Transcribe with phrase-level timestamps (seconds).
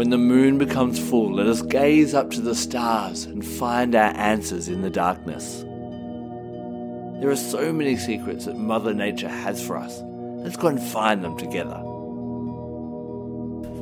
[0.00, 4.16] When the moon becomes full, let us gaze up to the stars and find our
[4.16, 5.58] answers in the darkness.
[7.20, 10.00] There are so many secrets that Mother Nature has for us.
[10.42, 11.74] Let's go and find them together.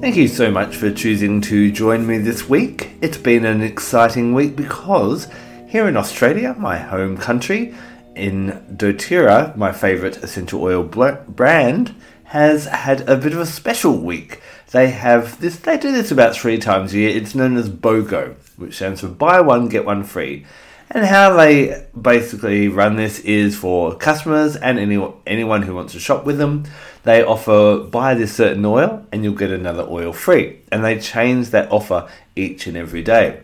[0.00, 2.90] Thank you so much for choosing to join me this week.
[3.00, 5.28] It's been an exciting week because
[5.68, 7.76] here in Australia, my home country,
[8.16, 14.42] in doTERRA, my favourite essential oil brand, has had a bit of a special week.
[14.70, 15.56] They have this.
[15.56, 17.10] They do this about three times a year.
[17.10, 20.44] It's known as BOGO, which stands for Buy One Get One Free.
[20.90, 26.00] And how they basically run this is for customers and any, anyone who wants to
[26.00, 26.64] shop with them.
[27.04, 30.60] They offer buy this certain oil and you'll get another oil free.
[30.70, 33.40] And they change that offer each and every day.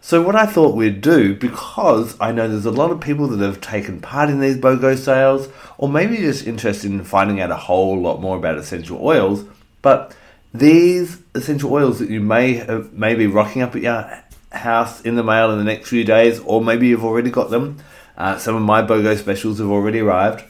[0.00, 3.44] So, what I thought we'd do, because I know there's a lot of people that
[3.44, 7.56] have taken part in these BOGO sales, or maybe just interested in finding out a
[7.56, 9.44] whole lot more about essential oils,
[9.80, 10.14] but
[10.54, 15.16] these essential oils that you may have, may be rocking up at your house in
[15.16, 17.78] the mail in the next few days, or maybe you've already got them.
[18.16, 20.44] Uh, some of my BOGO specials have already arrived.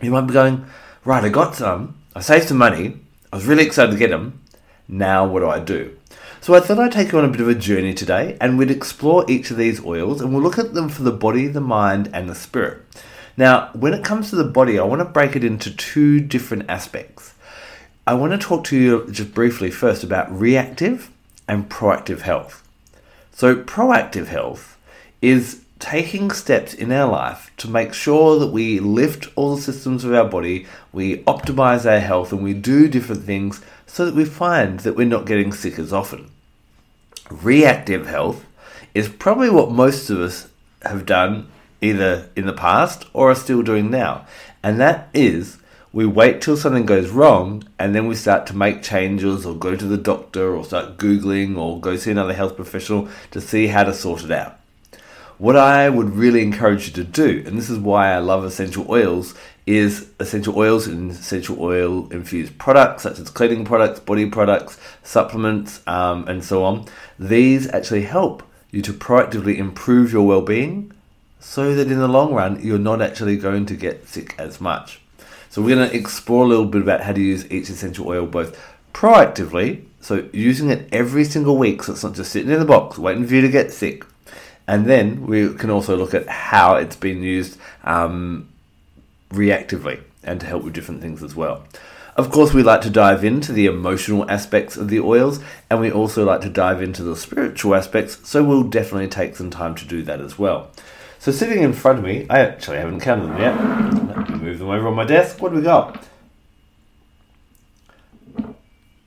[0.00, 0.64] You might be going,
[1.04, 3.00] right, I got some, I saved some money,
[3.32, 4.40] I was really excited to get them.
[4.86, 5.98] Now, what do I do?
[6.40, 8.70] So I thought I'd take you on a bit of a journey today and we'd
[8.70, 12.08] explore each of these oils and we'll look at them for the body, the mind,
[12.12, 12.82] and the spirit.
[13.36, 16.68] Now, when it comes to the body, I want to break it into two different
[16.68, 17.33] aspects.
[18.06, 21.10] I want to talk to you just briefly first about reactive
[21.48, 22.62] and proactive health.
[23.32, 24.78] So, proactive health
[25.22, 30.04] is taking steps in our life to make sure that we lift all the systems
[30.04, 34.26] of our body, we optimize our health, and we do different things so that we
[34.26, 36.30] find that we're not getting sick as often.
[37.30, 38.44] Reactive health
[38.94, 40.48] is probably what most of us
[40.82, 44.26] have done either in the past or are still doing now,
[44.62, 45.56] and that is
[45.94, 49.76] we wait till something goes wrong and then we start to make changes or go
[49.76, 53.84] to the doctor or start Googling or go see another health professional to see how
[53.84, 54.58] to sort it out.
[55.38, 58.90] What I would really encourage you to do, and this is why I love essential
[58.90, 64.76] oils, is essential oils and essential oil infused products such as cleaning products, body products,
[65.04, 66.86] supplements, um, and so on.
[67.20, 70.90] These actually help you to proactively improve your well being
[71.38, 75.00] so that in the long run you're not actually going to get sick as much.
[75.54, 78.26] So we're going to explore a little bit about how to use each essential oil
[78.26, 78.60] both
[78.92, 82.98] proactively, so using it every single week, so it's not just sitting in the box
[82.98, 84.04] waiting for you to get sick.
[84.66, 88.48] And then we can also look at how it's been used um,
[89.30, 91.64] reactively and to help with different things as well.
[92.16, 95.38] Of course, we like to dive into the emotional aspects of the oils,
[95.70, 99.50] and we also like to dive into the spiritual aspects, so we'll definitely take some
[99.50, 100.72] time to do that as well.
[101.24, 103.56] So sitting in front of me, I actually haven't counted them yet.
[104.14, 105.40] Let me move them over on my desk.
[105.40, 106.06] What do we got?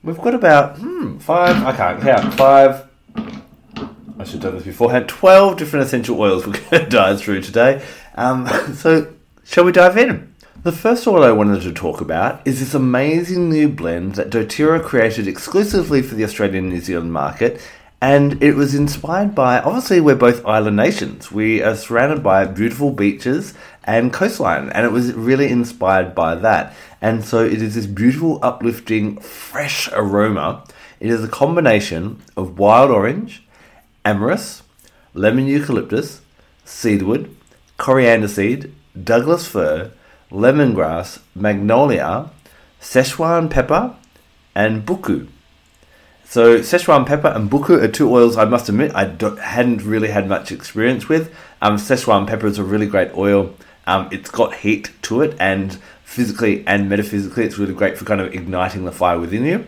[0.02, 1.64] We've got about hmm, five.
[1.64, 2.88] I can't count five.
[3.14, 5.08] I should have done this beforehand.
[5.08, 7.86] Twelve different essential oils we're going to dive through today.
[8.16, 9.14] Um, so,
[9.44, 10.34] shall we dive in?
[10.64, 14.82] The first oil I wanted to talk about is this amazing new blend that doTERRA
[14.82, 17.60] created exclusively for the Australian and New Zealand market
[18.00, 21.32] and it was inspired by obviously we're both island nations.
[21.32, 23.54] We are surrounded by beautiful beaches
[23.84, 26.74] and coastline, and it was really inspired by that.
[27.00, 30.64] And so it is this beautiful, uplifting, fresh aroma.
[31.00, 33.44] It is a combination of wild orange,
[34.04, 34.62] amyris,
[35.14, 36.20] lemon eucalyptus,
[36.64, 37.34] cedarwood,
[37.78, 38.72] coriander seed,
[39.02, 39.90] Douglas fir,
[40.30, 42.30] lemongrass, magnolia,
[42.80, 43.96] Szechuan pepper,
[44.54, 45.28] and buchu.
[46.30, 49.06] So Szechuan pepper and buchu are two oils I must admit I
[49.42, 51.34] hadn't really had much experience with.
[51.62, 53.54] Um, Szechuan pepper is a really great oil.
[53.86, 58.20] Um, it's got heat to it, and physically and metaphysically, it's really great for kind
[58.20, 59.64] of igniting the fire within you.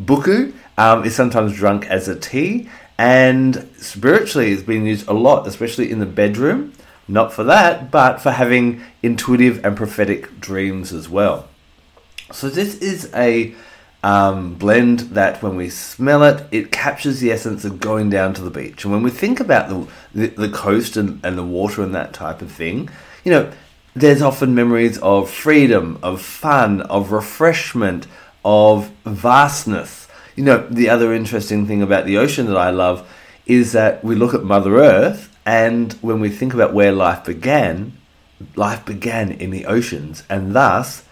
[0.00, 5.48] Buchu um, is sometimes drunk as a tea, and spiritually, it's been used a lot,
[5.48, 6.74] especially in the bedroom.
[7.08, 11.48] Not for that, but for having intuitive and prophetic dreams as well.
[12.30, 13.56] So this is a
[14.04, 18.42] um, blend that when we smell it, it captures the essence of going down to
[18.42, 18.84] the beach.
[18.84, 22.12] And when we think about the, the, the coast and, and the water and that
[22.12, 22.90] type of thing,
[23.24, 23.50] you know,
[23.96, 28.06] there's often memories of freedom, of fun, of refreshment,
[28.44, 30.06] of vastness.
[30.36, 33.08] You know, the other interesting thing about the ocean that I love
[33.46, 37.96] is that we look at Mother Earth, and when we think about where life began,
[38.54, 41.03] life began in the oceans, and thus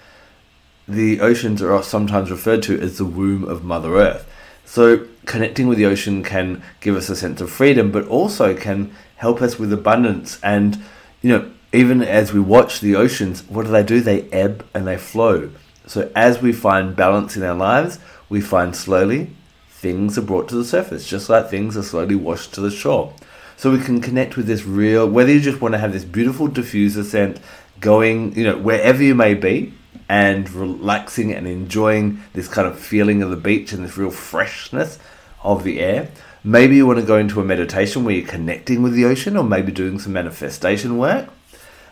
[0.92, 4.28] the oceans are sometimes referred to as the womb of Mother Earth.
[4.64, 8.94] So, connecting with the ocean can give us a sense of freedom, but also can
[9.16, 10.38] help us with abundance.
[10.42, 10.82] And,
[11.20, 14.00] you know, even as we watch the oceans, what do they do?
[14.00, 15.50] They ebb and they flow.
[15.86, 17.98] So, as we find balance in our lives,
[18.28, 19.30] we find slowly
[19.68, 23.12] things are brought to the surface, just like things are slowly washed to the shore.
[23.56, 26.48] So we can connect with this real, whether you just want to have this beautiful
[26.48, 27.40] diffuser scent
[27.80, 29.74] going, you know, wherever you may be,
[30.12, 34.98] and relaxing and enjoying this kind of feeling of the beach and this real freshness
[35.42, 36.10] of the air.
[36.44, 39.42] Maybe you want to go into a meditation where you're connecting with the ocean, or
[39.42, 41.30] maybe doing some manifestation work.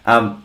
[0.04, 0.44] Um,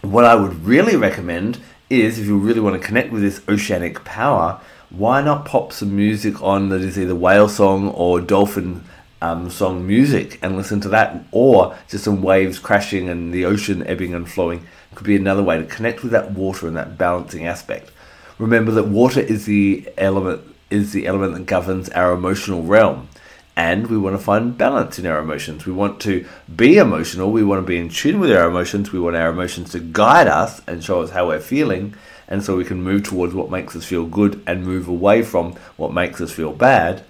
[0.00, 4.04] what I would really recommend is if you really want to connect with this oceanic
[4.04, 4.60] power,
[4.90, 8.82] why not pop some music on that is either whale song or dolphin
[9.20, 13.86] um, song music and listen to that, or just some waves crashing and the ocean
[13.86, 17.46] ebbing and flowing could be another way to connect with that water and that balancing
[17.46, 17.90] aspect.
[18.38, 23.08] Remember that water is the element is the element that governs our emotional realm.
[23.54, 25.66] And we want to find balance in our emotions.
[25.66, 27.30] We want to be emotional.
[27.30, 28.92] We want to be in tune with our emotions.
[28.92, 31.94] We want our emotions to guide us and show us how we're feeling
[32.28, 35.52] and so we can move towards what makes us feel good and move away from
[35.76, 37.04] what makes us feel bad.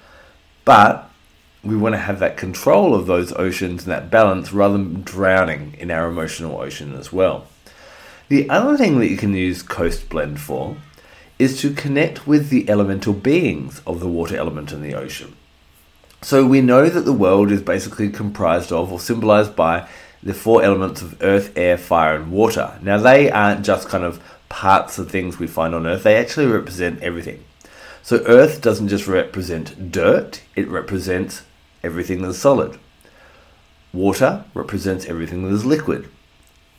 [0.65, 1.09] But
[1.63, 5.77] we want to have that control of those oceans and that balance rather than drowning
[5.79, 7.47] in our emotional ocean as well.
[8.33, 10.79] The other thing that you can use Coast Blend for
[11.39, 15.37] is to connect with the elemental beings of the water element in the ocean.
[16.23, 19.87] So we know that the world is basically comprised of or symbolized by
[20.23, 22.79] the four elements of earth, air, fire, and water.
[22.81, 24.19] Now, they aren't just kind of
[24.49, 27.45] parts of things we find on Earth, they actually represent everything.
[28.03, 31.43] So Earth doesn't just represent dirt, it represents
[31.85, 32.79] everything that is solid.
[33.93, 36.09] Water represents everything that is liquid.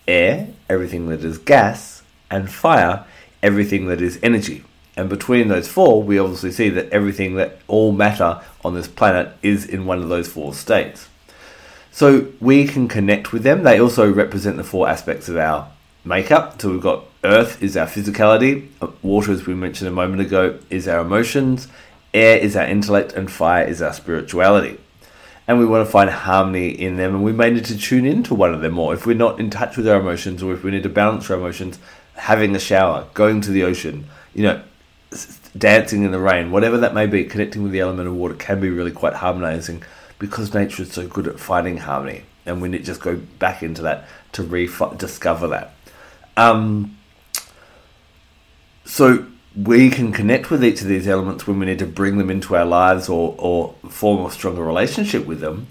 [0.08, 2.04] Air, everything that is gas.
[2.30, 3.06] And fire,
[3.44, 4.64] everything that is energy.
[4.96, 9.32] And between those four, we obviously see that everything that all matter on this planet
[9.42, 11.08] is in one of those four states.
[11.92, 13.64] So we can connect with them.
[13.64, 15.70] They also represent the four aspects of our
[16.04, 16.62] makeup.
[16.62, 20.60] So we've got earth is our physicality, uh, water, as we mentioned a moment ago,
[20.70, 21.68] is our emotions,
[22.14, 24.80] air is our intellect, and fire is our spirituality.
[25.48, 28.34] And we want to find harmony in them, and we may need to tune into
[28.34, 28.94] one of them more.
[28.94, 31.38] If we're not in touch with our emotions, or if we need to balance our
[31.38, 31.80] emotions,
[32.16, 34.64] having a shower, going to the ocean, you know,
[35.58, 38.60] dancing in the rain, whatever that may be, connecting with the element of water can
[38.60, 39.84] be really quite harmonizing
[40.18, 42.24] because nature is so good at finding harmony.
[42.46, 45.74] And we need to just go back into that to rediscover that.
[46.38, 46.98] Um,
[48.86, 49.26] so
[49.56, 52.56] we can connect with each of these elements when we need to bring them into
[52.56, 55.68] our lives or, or form a stronger relationship with them.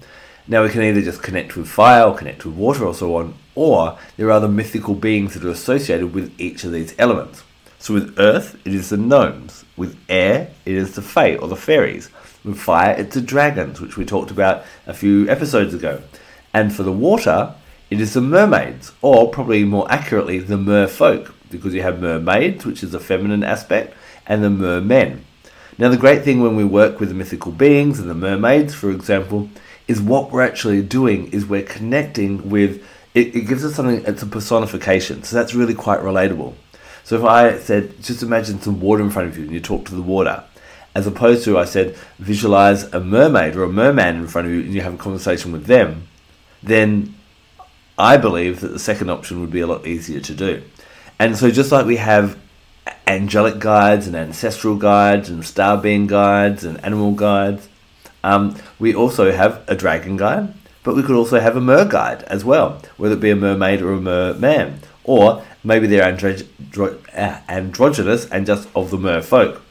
[0.47, 3.35] Now we can either just connect with fire or connect with water or so on,
[3.55, 7.43] or there are other mythical beings that are associated with each of these elements.
[7.79, 9.65] So with earth, it is the gnomes.
[9.75, 12.09] With air, it is the fae or the fairies.
[12.45, 16.01] With fire, it's the dragons, which we talked about a few episodes ago.
[16.53, 17.55] And for the water,
[17.89, 22.83] it is the mermaids, or probably more accurately, the merfolk, because you have mermaids, which
[22.83, 23.95] is a feminine aspect,
[24.27, 25.25] and the mermen.
[25.77, 28.91] Now, the great thing when we work with the mythical beings and the mermaids, for
[28.91, 29.49] example,
[29.87, 32.83] is what we're actually doing is we're connecting with
[33.13, 36.53] it, it gives us something, it's a personification, so that's really quite relatable.
[37.03, 39.85] So if I said, just imagine some water in front of you and you talk
[39.85, 40.43] to the water,
[40.95, 44.61] as opposed to I said, visualize a mermaid or a merman in front of you
[44.61, 46.07] and you have a conversation with them,
[46.61, 47.15] then
[47.97, 50.63] I believe that the second option would be a lot easier to do.
[51.19, 52.37] And so, just like we have
[53.07, 57.67] angelic guides and ancestral guides and star being guides and animal guides,
[58.23, 60.53] um, we also have a dragon guide,
[60.83, 63.81] but we could also have a mer guide as well, whether it be a mermaid
[63.81, 66.45] or a merman, or maybe they're andro-
[67.15, 69.61] uh, androgynous and just of the mer folk.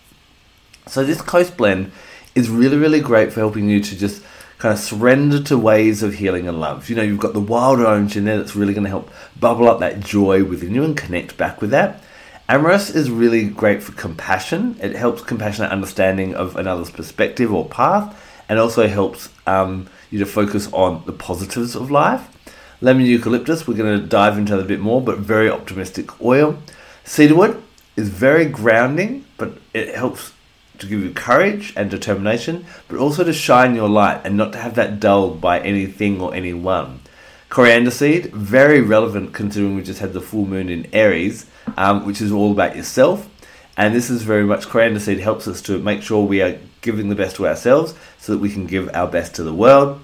[0.87, 1.93] So, this coast blend
[2.35, 4.23] is really, really great for helping you to just
[4.63, 6.89] kind of surrender to ways of healing and love.
[6.89, 9.69] You know, you've got the wild orange in there that's really going to help bubble
[9.69, 12.01] up that joy within you and connect back with that.
[12.49, 14.77] Amyris is really great for compassion.
[14.81, 18.17] It helps compassionate understanding of another's perspective or path,
[18.49, 22.29] and also helps um, you to focus on the positives of life.
[22.81, 26.57] Lemon eucalyptus, we're going to dive into that a bit more, but very optimistic oil.
[27.03, 27.61] Cedarwood
[27.97, 30.33] is very grounding, but it helps
[30.79, 34.59] to give you courage and determination, but also to shine your light and not to
[34.59, 37.01] have that dulled by anything or anyone.
[37.49, 42.21] Coriander seed, very relevant considering we just had the full moon in Aries, um, which
[42.21, 43.29] is all about yourself.
[43.77, 47.09] And this is very much coriander seed helps us to make sure we are giving
[47.09, 50.01] the best to ourselves so that we can give our best to the world.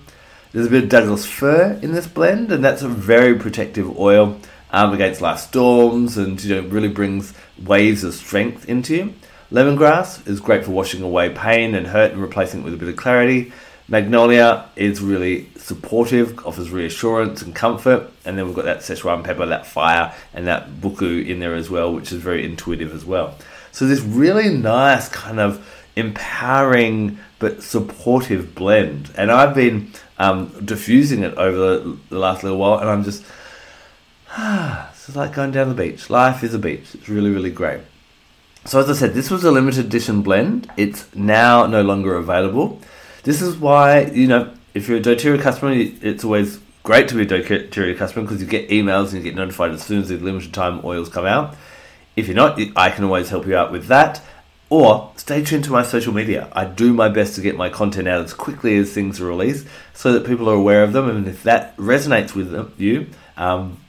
[0.52, 4.38] There's a bit of Douglas fir in this blend, and that's a very protective oil
[4.70, 9.14] um, against life storms, and you know really brings waves of strength into you.
[9.50, 12.88] Lemongrass is great for washing away pain and hurt and replacing it with a bit
[12.88, 13.50] of clarity.
[13.88, 18.11] Magnolia is really supportive, offers reassurance and comfort.
[18.26, 21.71] And then we've got that Szechuan pepper, that fire, and that buchu in there as
[21.71, 23.37] well, which is very intuitive as well.
[23.73, 29.11] So this really nice kind of empowering but supportive blend.
[29.17, 33.25] And I've been um, diffusing it over the, the last little while, and I'm just,
[34.31, 36.11] ah, it's like going down the beach.
[36.11, 36.95] Life is a beach.
[36.95, 37.81] It's really, really great.
[38.68, 40.70] So as I said, this was a limited edition blend.
[40.76, 42.78] It's now no longer available.
[43.22, 47.22] This is why, you know, if you're a doTERRA customer, it's always great to be
[47.22, 50.18] a doTERRA customer because you get emails and you get notified as soon as the
[50.18, 51.56] limited time oils come out.
[52.14, 54.20] If you're not, I can always help you out with that.
[54.68, 56.50] Or stay tuned to my social media.
[56.52, 59.66] I do my best to get my content out as quickly as things are released
[59.94, 61.08] so that people are aware of them.
[61.08, 63.06] And if that resonates with them, you,
[63.38, 63.80] um,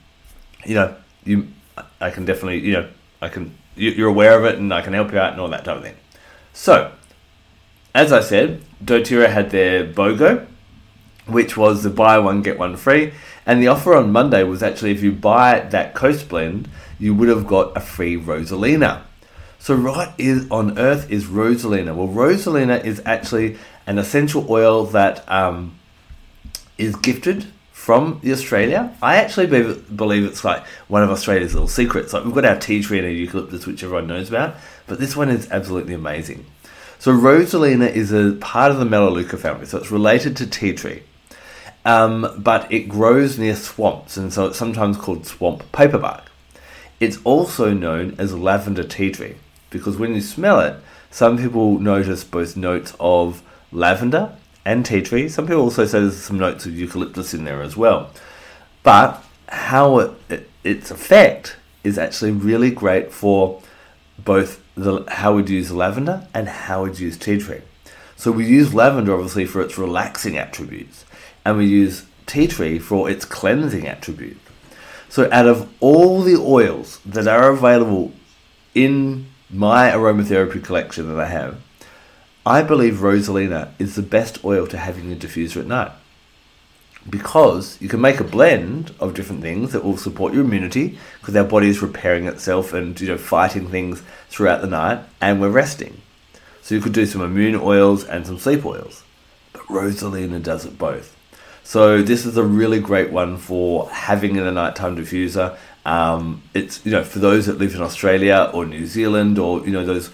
[0.64, 1.48] you know, you,
[2.00, 2.88] I can definitely, you know,
[3.20, 5.64] I can, you're aware of it and I can help you out and all that
[5.64, 5.96] type of thing.
[6.52, 6.92] So,
[7.94, 10.46] as I said, doTERRA had their BOGO,
[11.26, 13.12] which was the buy one, get one free.
[13.46, 16.68] And the offer on Monday was actually if you buy that Coast Blend,
[16.98, 19.02] you would have got a free Rosalina.
[19.58, 21.94] So, what is on earth is Rosalina?
[21.94, 25.78] Well, Rosalina is actually an essential oil that um,
[26.78, 27.46] is gifted
[27.90, 28.96] from Australia.
[29.02, 32.12] I actually believe it's like one of Australia's little secrets.
[32.12, 34.54] Like we've got our tea tree and eucalyptus, which everyone knows about,
[34.86, 36.46] but this one is absolutely amazing.
[37.00, 41.02] So Rosalina is a part of the Melaleuca family, so it's related to tea tree.
[41.84, 46.22] Um, but it grows near swamps, and so it's sometimes called swamp paperbark.
[47.00, 49.34] It's also known as lavender tea tree
[49.70, 50.76] because when you smell it,
[51.10, 53.42] some people notice both notes of
[53.72, 55.28] lavender and tea tree.
[55.28, 58.10] Some people also say there's some notes of eucalyptus in there as well.
[58.82, 63.62] But how it, it, its effect is actually really great for
[64.18, 67.62] both the, how we'd use lavender and how we'd use tea tree.
[68.16, 71.04] So we use lavender obviously for its relaxing attributes,
[71.44, 74.38] and we use tea tree for its cleansing attribute.
[75.08, 78.12] So out of all the oils that are available
[78.74, 81.60] in my aromatherapy collection that I have,
[82.46, 85.92] I believe Rosalina is the best oil to have in your diffuser at night
[87.08, 91.34] because you can make a blend of different things that will support your immunity because
[91.36, 95.50] our body is repairing itself and you know fighting things throughout the night and we're
[95.50, 96.00] resting.
[96.62, 99.02] So you could do some immune oils and some sleep oils.
[99.52, 101.16] But Rosalina does it both.
[101.62, 105.56] So this is a really great one for having in a nighttime diffuser.
[105.84, 109.72] Um, it's you know for those that live in Australia or New Zealand or you
[109.72, 110.10] know those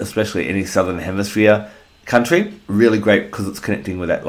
[0.00, 1.70] especially any southern hemisphere
[2.04, 4.24] country, really great because it's connecting with that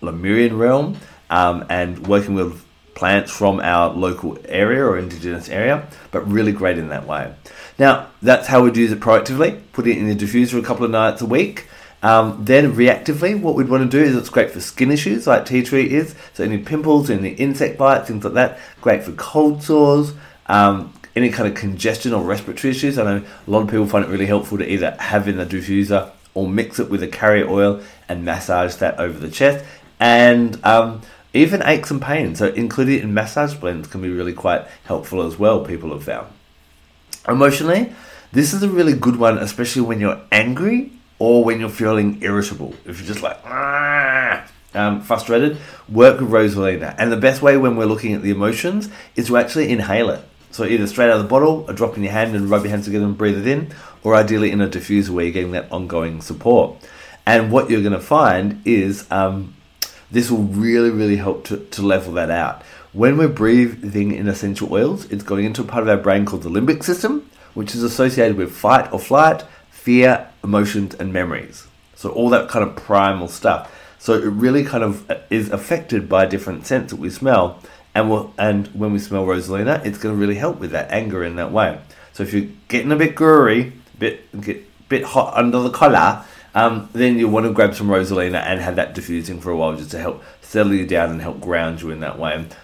[0.00, 0.96] Lemurian realm
[1.30, 6.78] um, and working with plants from our local area or indigenous area, but really great
[6.78, 7.34] in that way.
[7.78, 10.90] Now, that's how we'd use it proactively, put it in the diffuser a couple of
[10.90, 11.66] nights a week.
[12.02, 15.46] Um, then reactively, what we'd want to do is it's great for skin issues like
[15.46, 16.14] tea tree is.
[16.34, 18.58] So any pimples, any insect bites, things like that.
[18.82, 20.12] Great for cold sores,
[20.46, 22.98] um, any kind of congestion or respiratory issues.
[22.98, 25.46] I know a lot of people find it really helpful to either have in the
[25.46, 29.64] diffuser or mix it with a carrier oil and massage that over the chest.
[30.00, 31.02] And um,
[31.32, 35.38] even aches and pains, so including in massage blends can be really quite helpful as
[35.38, 36.28] well, people have found.
[37.28, 37.92] Emotionally,
[38.32, 42.74] this is a really good one, especially when you're angry or when you're feeling irritable.
[42.84, 43.38] If you're just like,
[44.74, 46.94] um, frustrated, work with Rosalina.
[46.98, 50.20] And the best way when we're looking at the emotions is to actually inhale it.
[50.54, 52.70] So either straight out of the bottle, a drop in your hand and rub your
[52.70, 53.72] hands together and breathe it in,
[54.04, 56.76] or ideally in a diffuser where you're getting that ongoing support.
[57.26, 59.56] And what you're going to find is um,
[60.12, 62.62] this will really, really help to, to level that out.
[62.92, 66.44] When we're breathing in essential oils, it's going into a part of our brain called
[66.44, 71.66] the limbic system, which is associated with fight or flight, fear, emotions, and memories.
[71.96, 73.74] So, all that kind of primal stuff.
[73.98, 77.58] So, it really kind of is affected by different sense that we smell.
[77.94, 81.24] And, we'll, and when we smell Rosalina, it's going to really help with that anger
[81.24, 81.80] in that way.
[82.12, 86.24] So, if you're getting a bit gory, bit, get, bit hot under the collar,
[86.54, 89.76] um, then you'll want to grab some Rosalina and have that diffusing for a while
[89.76, 92.34] just to help settle you down and help ground you in that way.
[92.34, 92.56] And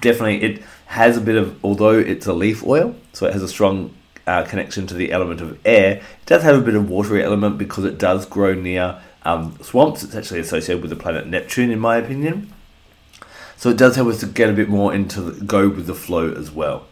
[0.00, 3.48] definitely, it has a bit of, although it's a leaf oil, so it has a
[3.48, 3.94] strong
[4.26, 7.58] uh, connection to the element of air, it does have a bit of watery element
[7.58, 10.02] because it does grow near um, swamps.
[10.02, 12.52] It's actually associated with the planet Neptune, in my opinion.
[13.56, 15.94] So it does help us to get a bit more into the, go with the
[15.94, 16.86] flow as well.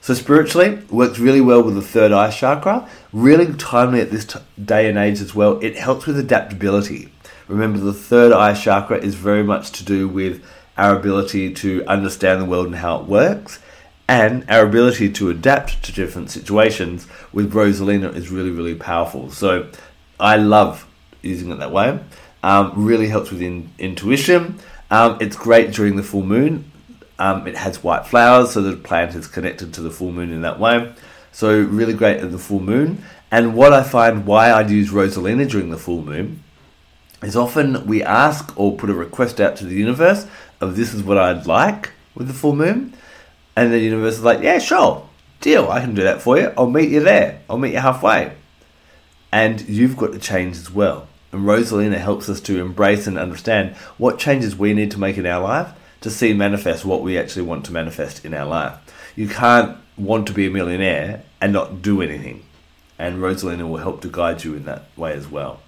[0.00, 2.88] So spiritually, works really well with the third eye chakra.
[3.12, 5.58] Really timely at this t- day and age as well.
[5.60, 7.10] It helps with adaptability.
[7.48, 10.44] Remember, the third eye chakra is very much to do with
[10.76, 13.60] our ability to understand the world and how it works,
[14.08, 19.30] and our ability to adapt to different situations with Rosalina is really, really powerful.
[19.30, 19.70] So
[20.18, 20.86] I love
[21.22, 22.00] using it that way.
[22.42, 24.58] Um, really helps with in, intuition.
[24.90, 26.70] Um, it's great during the full moon.
[27.18, 30.42] Um, it has white flowers, so the plant is connected to the full moon in
[30.42, 30.92] that way.
[31.32, 33.04] So really great at the full moon.
[33.30, 36.42] And what I find why I'd use Rosalina during the full moon
[37.22, 40.26] is often we ask or put a request out to the universe
[40.60, 42.94] of this is what I'd like with the full moon.
[43.56, 45.08] And the universe is like, yeah, sure,
[45.40, 46.52] deal, I can do that for you.
[46.56, 47.40] I'll meet you there.
[47.48, 48.32] I'll meet you halfway.
[49.32, 51.08] And you've got to change as well.
[51.34, 55.26] And Rosalina helps us to embrace and understand what changes we need to make in
[55.26, 58.78] our life to see manifest what we actually want to manifest in our life.
[59.16, 62.44] You can't want to be a millionaire and not do anything.
[63.00, 65.60] And Rosalina will help to guide you in that way as well.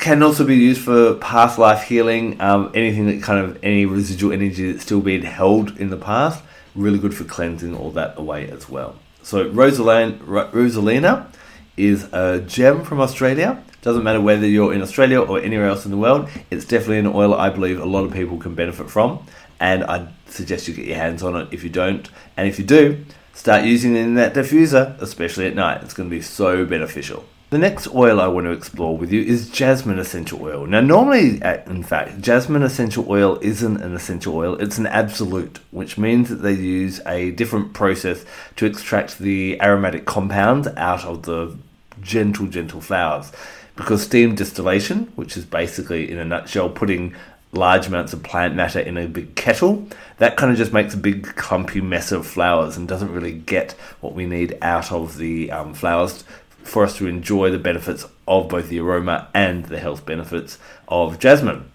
[0.00, 4.32] Can also be used for past life healing, um, anything that kind of any residual
[4.32, 6.42] energy that's still being held in the past
[6.74, 8.96] really good for cleansing all that away as well.
[9.22, 11.28] So Rosalina, Rosalina
[11.76, 13.62] is a gem from Australia.
[13.82, 16.28] Doesn't matter whether you're in Australia or anywhere else in the world.
[16.52, 19.26] It's definitely an oil I believe a lot of people can benefit from,
[19.58, 22.08] and I'd suggest you get your hands on it if you don't.
[22.36, 25.82] And if you do, start using it in that diffuser, especially at night.
[25.82, 27.24] It's going to be so beneficial.
[27.50, 30.64] The next oil I want to explore with you is jasmine essential oil.
[30.64, 35.58] Now, normally, uh, in fact, jasmine essential oil isn't an essential oil, it's an absolute,
[35.72, 38.24] which means that they use a different process
[38.56, 41.58] to extract the aromatic compounds out of the
[42.00, 43.32] gentle, gentle flowers.
[43.76, 47.14] Because steam distillation, which is basically, in a nutshell, putting
[47.52, 49.86] large amounts of plant matter in a big kettle,
[50.18, 53.72] that kind of just makes a big clumpy mess of flowers and doesn't really get
[54.00, 56.24] what we need out of the um, flowers
[56.62, 61.18] for us to enjoy the benefits of both the aroma and the health benefits of
[61.18, 61.70] jasmine.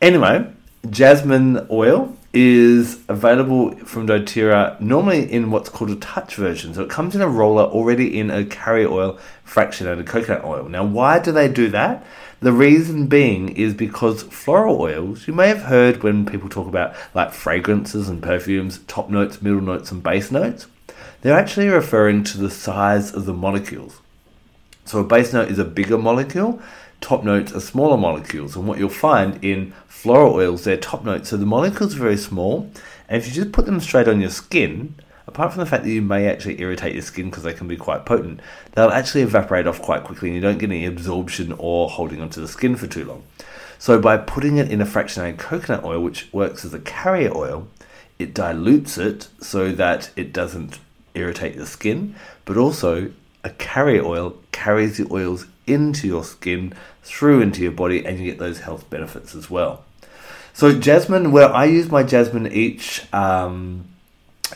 [0.00, 0.50] Anyway,
[0.90, 6.72] jasmine oil is available from doTERRA normally in what's called a touch version.
[6.72, 10.68] So it comes in a roller already in a carrier oil fractionated coconut oil.
[10.68, 12.04] Now, why do they do that?
[12.40, 16.94] The reason being is because floral oils, you may have heard when people talk about
[17.14, 20.66] like fragrances and perfumes, top notes, middle notes, and base notes,
[21.20, 24.00] they're actually referring to the size of the molecules.
[24.84, 26.60] So a base note is a bigger molecule,
[27.02, 28.56] top notes are smaller molecules.
[28.56, 31.28] And what you'll find in floral oils, they're top notes.
[31.28, 32.70] So the molecules are very small.
[33.08, 34.94] And if you just put them straight on your skin,
[35.26, 37.76] apart from the fact that you may actually irritate your skin because they can be
[37.76, 38.40] quite potent,
[38.72, 42.40] they'll actually evaporate off quite quickly and you don't get any absorption or holding onto
[42.40, 43.22] the skin for too long.
[43.78, 47.68] So by putting it in a fractionated coconut oil, which works as a carrier oil,
[48.18, 50.78] it dilutes it so that it doesn't
[51.14, 53.10] irritate the skin, but also
[53.44, 58.26] a carrier oil carries the oils into your skin, through into your body, and you
[58.26, 59.84] get those health benefits as well.
[60.54, 63.86] So jasmine, where I use my jasmine each um,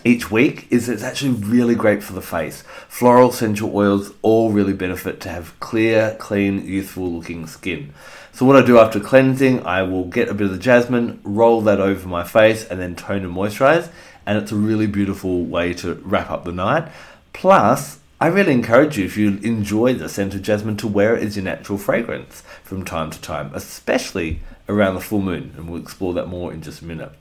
[0.05, 2.63] each week, is it's actually really great for the face.
[2.89, 7.95] Floral essential oils all really benefit to have clear, clean, youthful looking skin.
[8.33, 11.63] So what I do after cleansing, I will get a bit of the jasmine, roll
[11.63, 13.91] that over my face, and then tone and moisturize.
[14.27, 16.89] And it's a really beautiful way to wrap up the night.
[17.33, 21.23] Plus, I really encourage you, if you enjoy the scent of jasmine, to wear it
[21.23, 25.53] as your natural fragrance from time to time, especially around the full moon.
[25.57, 27.13] And we'll explore that more in just a minute.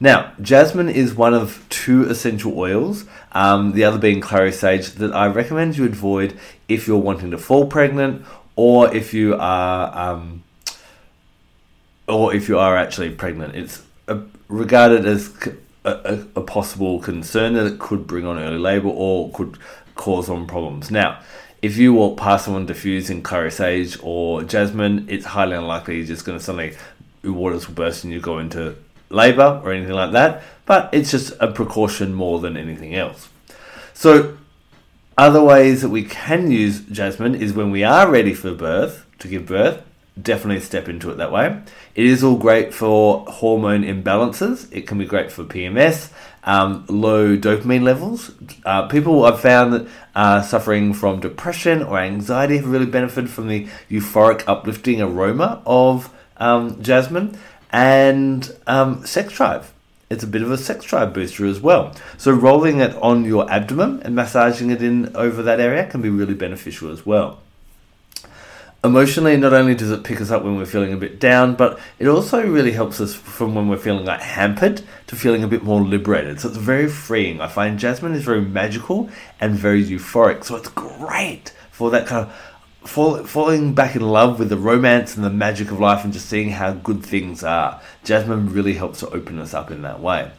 [0.00, 5.14] Now, jasmine is one of two essential oils, um, the other being clary sage, that
[5.14, 9.96] I recommend you avoid if you're wanting to fall pregnant or if you are.
[9.96, 10.42] Um,
[12.06, 15.34] or if you are actually pregnant, it's a, regarded as
[15.84, 19.56] a, a, a, possible concern that it could bring on early labor or could
[19.94, 20.90] cause on problems.
[20.90, 21.20] Now,
[21.62, 26.24] if you walk past someone diffusing clary sage or jasmine, it's highly unlikely you're just
[26.24, 26.76] going to suddenly
[27.22, 28.76] your waters will burst and you go into
[29.08, 30.42] labor or anything like that.
[30.66, 33.28] But it's just a precaution more than anything else.
[33.94, 34.36] So,
[35.16, 39.28] other ways that we can use jasmine is when we are ready for birth to
[39.28, 39.82] give birth.
[40.20, 41.60] Definitely step into it that way.
[41.94, 44.68] It is all great for hormone imbalances.
[44.72, 46.12] It can be great for PMS
[46.44, 48.32] um, low dopamine levels.
[48.64, 53.48] Uh, people I've found that are suffering from depression or anxiety have really benefited from
[53.48, 57.38] the euphoric, uplifting aroma of um, jasmine
[57.70, 59.72] and um, sex drive.
[60.10, 61.94] It's a bit of a sex drive booster as well.
[62.18, 66.10] So rolling it on your abdomen and massaging it in over that area can be
[66.10, 67.40] really beneficial as well
[68.84, 71.80] emotionally, not only does it pick us up when we're feeling a bit down, but
[71.98, 75.62] it also really helps us from when we're feeling like hampered to feeling a bit
[75.62, 76.38] more liberated.
[76.38, 77.40] So it's very freeing.
[77.40, 79.08] I find jasmine is very magical
[79.40, 80.44] and very euphoric.
[80.44, 85.16] So it's great for that kind of fall, falling back in love with the romance
[85.16, 87.80] and the magic of life and just seeing how good things are.
[88.04, 90.30] Jasmine really helps to open us up in that way.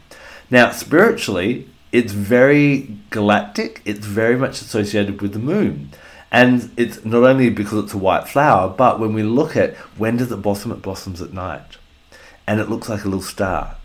[0.50, 5.90] Now, spiritually, it's very galactic, it's very much associated with the moon.
[6.30, 10.16] And it's not only because it's a white flower, but when we look at when
[10.16, 11.76] does it blossom, it blossoms at night.
[12.46, 13.76] And it looks like a little star.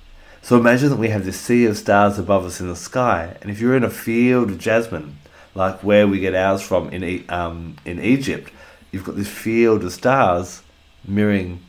[0.41, 3.51] So imagine that we have this sea of stars above us in the sky, and
[3.51, 5.19] if you're in a field of jasmine,
[5.53, 8.51] like where we get ours from in um, in Egypt,
[8.91, 10.63] you've got this field of stars
[11.07, 11.63] mirroring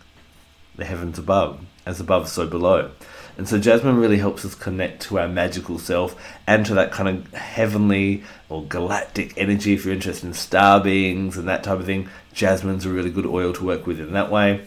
[0.76, 2.90] the heavens above, as above, so below.
[3.38, 6.14] And so jasmine really helps us connect to our magical self
[6.46, 9.72] and to that kind of heavenly or galactic energy.
[9.72, 13.26] If you're interested in star beings and that type of thing, jasmine's a really good
[13.26, 14.66] oil to work with in that way.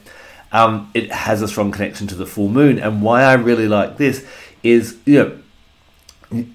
[0.51, 2.79] Um, it has a strong connection to the full moon.
[2.79, 4.25] And why I really like this
[4.63, 5.41] is, you
[6.31, 6.45] know,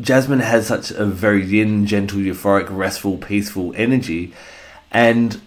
[0.00, 4.32] jasmine has such a very yin, gentle, euphoric, restful, peaceful energy.
[4.90, 5.40] And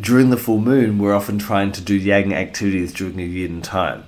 [0.00, 4.04] during the full moon, we're often trying to do yang activities during a yin time.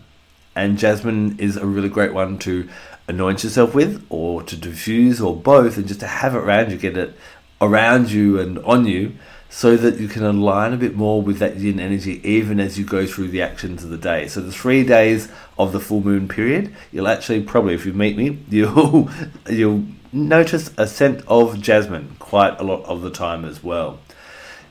[0.55, 2.69] And jasmine is a really great one to
[3.09, 6.79] anoint yourself with, or to diffuse, or both, and just to have it around you,
[6.79, 7.17] get it
[7.61, 9.13] around you and on you,
[9.49, 12.85] so that you can align a bit more with that yin energy even as you
[12.85, 14.29] go through the actions of the day.
[14.29, 18.17] So the three days of the full moon period, you'll actually probably, if you meet
[18.17, 19.11] me, you'll
[19.49, 23.99] you'll notice a scent of jasmine quite a lot of the time as well.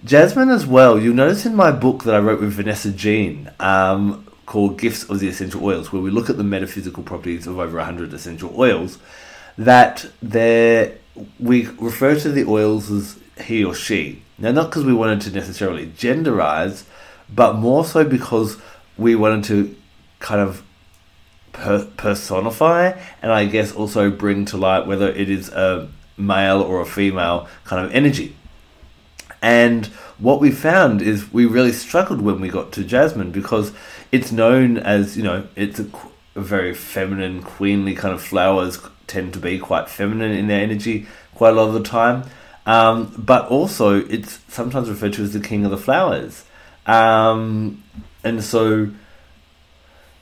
[0.05, 0.97] Jasmine as well.
[0.97, 5.19] You'll notice in my book that I wrote with Vanessa Jane, um, called Gifts of
[5.19, 8.97] the Essential Oils, where we look at the metaphysical properties of over 100 essential oils,
[9.59, 10.95] that there
[11.39, 14.23] we refer to the oils as he or she.
[14.39, 16.85] Now, not because we wanted to necessarily genderize,
[17.29, 18.57] but more so because
[18.97, 19.75] we wanted to
[20.17, 20.63] kind of
[21.53, 26.81] per- personify and I guess also bring to light whether it is a male or
[26.81, 28.35] a female kind of energy.
[29.43, 29.85] And
[30.17, 33.71] what we found is we really struggled when we got to Jasmine because
[34.11, 35.87] it's known as, you know, it's a,
[36.35, 41.07] a very feminine, queenly kind of flowers tend to be quite feminine in their energy
[41.39, 42.23] quite a lot of the time.
[42.65, 46.45] Um, but also, it's sometimes referred to as the king of the flowers.
[46.85, 47.83] Um,
[48.23, 48.89] and so,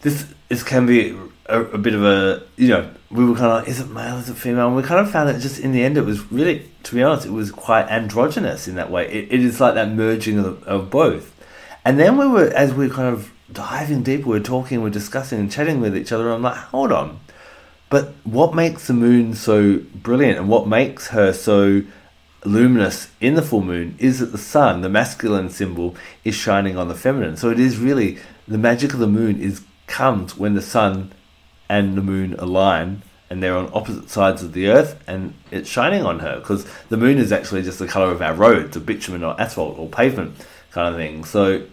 [0.02, 3.60] this this can be a, a, bit of a you know we were kind of
[3.60, 5.71] like is it male is it female and we kind of found that just in
[5.71, 9.08] the end it was really to be honest it was quite androgynous in that way
[9.12, 11.34] it, it is like that merging of, of both
[11.84, 14.94] and then we were as we kind of diving deeper we are talking we are
[14.94, 17.20] discussing and chatting with each other i'm like hold on
[17.90, 21.82] but what makes the moon so brilliant and what makes her so
[22.44, 26.88] luminous in the full moon is that the sun the masculine symbol is shining on
[26.88, 30.62] the feminine so it is really the magic of the moon is comes when the
[30.62, 31.12] sun
[31.70, 36.06] and the moon align and they're on opposite sides of the earth and it's shining
[36.06, 39.24] on her because the moon is actually just the color of our roads, of bitumen
[39.24, 40.36] or asphalt or pavement
[40.72, 41.26] kind of thing.
[41.26, 41.66] So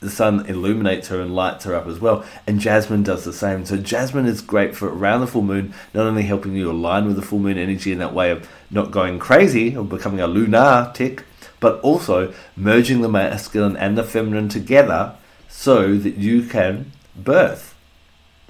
[0.00, 2.24] the sun illuminates her and lights her up as well.
[2.46, 3.64] And Jasmine does the same.
[3.64, 7.16] So Jasmine is great for around the full moon, not only helping you align with
[7.16, 11.24] the full moon energy in that way of not going crazy or becoming a lunatic,
[11.60, 15.16] but also merging the masculine and the feminine together
[15.48, 17.67] so that you can birth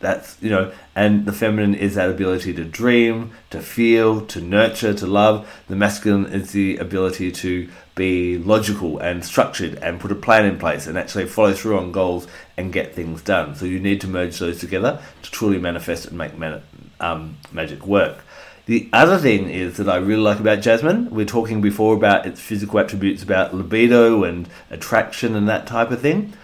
[0.00, 4.94] that's you know and the feminine is that ability to dream to feel to nurture
[4.94, 5.48] to love.
[5.68, 10.58] The masculine is the ability to be logical and structured and put a plan in
[10.58, 13.56] place and actually follow through on goals and get things done.
[13.56, 16.62] So you need to merge those together to truly manifest and make man-
[17.00, 18.18] um, magic work.
[18.66, 22.40] The other thing is that I really like about Jasmine, we're talking before about its
[22.40, 26.34] physical attributes about libido and attraction and that type of thing.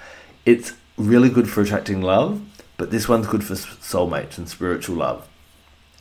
[0.46, 2.40] It's really good for attracting love
[2.76, 5.28] but this one's good for soulmates and spiritual love.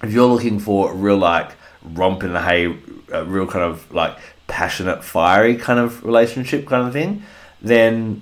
[0.01, 1.51] If you're looking for a real like
[1.83, 2.77] romp in the hay,
[3.11, 7.23] a real kind of like passionate, fiery kind of relationship kind of thing,
[7.61, 8.21] then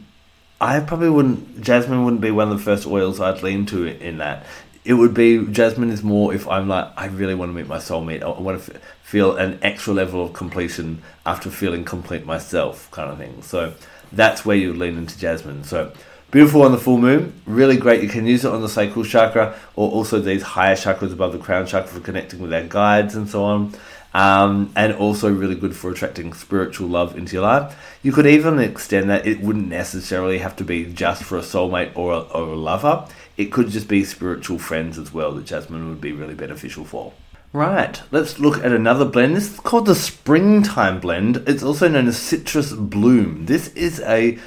[0.59, 1.61] I probably wouldn't.
[1.61, 4.45] Jasmine wouldn't be one of the first oils I'd lean to in that.
[4.83, 7.77] It would be jasmine is more if I'm like I really want to meet my
[7.77, 8.23] soulmate.
[8.23, 13.17] I want to feel an extra level of completion after feeling complete myself, kind of
[13.17, 13.41] thing.
[13.41, 13.73] So
[14.11, 15.63] that's where you lean into jasmine.
[15.63, 15.93] So
[16.31, 18.01] Beautiful on the full moon, really great.
[18.01, 21.37] You can use it on the sacral chakra or also these higher chakras above the
[21.37, 23.73] crown chakra for connecting with our guides and so on.
[24.13, 27.97] Um, and also really good for attracting spiritual love into your life.
[28.01, 29.27] You could even extend that.
[29.27, 33.07] It wouldn't necessarily have to be just for a soulmate or a, or a lover.
[33.35, 37.11] It could just be spiritual friends as well that jasmine would be really beneficial for.
[37.53, 39.35] Right, let's look at another blend.
[39.35, 41.43] This is called the Springtime Blend.
[41.47, 43.47] It's also known as Citrus Bloom.
[43.47, 44.39] This is a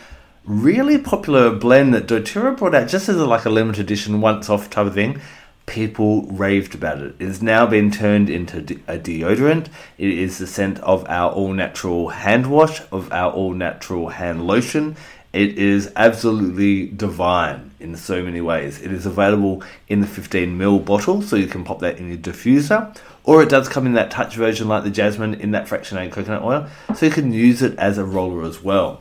[0.44, 4.50] really popular blend that doTERRA brought out just as a, like a limited edition once
[4.50, 5.20] off type of thing.
[5.66, 7.14] people raved about it.
[7.18, 9.68] It has now been turned into a deodorant.
[9.98, 14.46] It is the scent of our all natural hand wash, of our all natural hand
[14.46, 14.96] lotion.
[15.32, 18.80] It is absolutely divine in so many ways.
[18.80, 22.96] It is available in the 15ml bottle, so you can pop that in your diffuser,
[23.24, 26.42] or it does come in that touch version like the jasmine in that fractionated coconut
[26.42, 29.00] oil, so you can use it as a roller as well.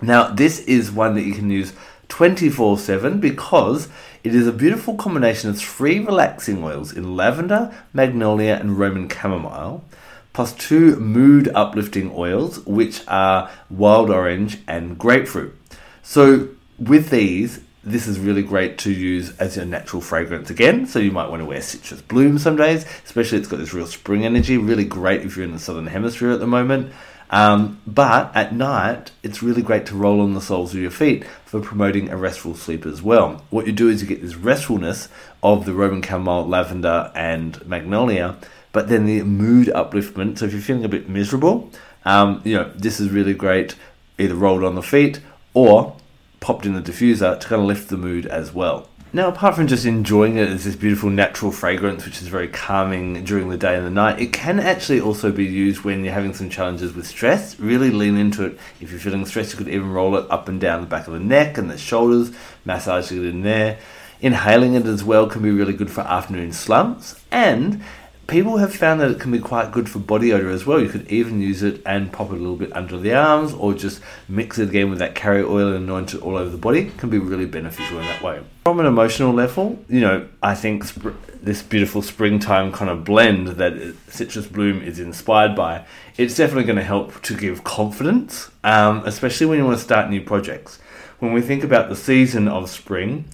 [0.00, 1.72] Now, this is one that you can use
[2.08, 3.88] 24 7 because
[4.24, 9.84] it is a beautiful combination of three relaxing oils in lavender, magnolia, and Roman chamomile,
[10.32, 15.54] plus two mood uplifting oils, which are wild orange and grapefruit.
[16.02, 20.86] So, with these, this is really great to use as your natural fragrance again.
[20.86, 23.86] So you might want to wear citrus bloom some days, especially it's got this real
[23.86, 24.58] spring energy.
[24.58, 26.92] Really great if you're in the southern hemisphere at the moment.
[27.30, 31.24] Um, but at night, it's really great to roll on the soles of your feet
[31.44, 33.44] for promoting a restful sleep as well.
[33.50, 35.08] What you do is you get this restfulness
[35.42, 38.36] of the Roman chamomile, lavender, and magnolia,
[38.72, 40.38] but then the mood upliftment.
[40.38, 41.70] So if you're feeling a bit miserable,
[42.04, 43.74] um, you know this is really great.
[44.18, 45.20] Either rolled on the feet
[45.54, 45.96] or
[46.40, 48.88] popped in the diffuser to kind of lift the mood as well.
[49.10, 53.24] Now, apart from just enjoying it as this beautiful natural fragrance, which is very calming
[53.24, 56.34] during the day and the night, it can actually also be used when you're having
[56.34, 57.58] some challenges with stress.
[57.58, 58.58] Really lean into it.
[58.82, 61.14] If you're feeling stressed, you could even roll it up and down the back of
[61.14, 62.32] the neck and the shoulders,
[62.66, 63.78] massage it in there.
[64.20, 67.18] Inhaling it as well can be really good for afternoon slumps.
[67.30, 67.82] And
[68.28, 70.80] people have found that it can be quite good for body odor as well.
[70.80, 73.72] You could even use it and pop it a little bit under the arms or
[73.74, 76.82] just mix it again with that carrier oil and anoint it all over the body.
[76.82, 78.42] It can be really beneficial in that way.
[78.64, 83.48] From an emotional level, you know, I think sp- this beautiful springtime kind of blend
[83.48, 85.86] that Citrus Bloom is inspired by,
[86.18, 90.10] it's definitely going to help to give confidence, um, especially when you want to start
[90.10, 90.78] new projects.
[91.18, 93.24] When we think about the season of spring,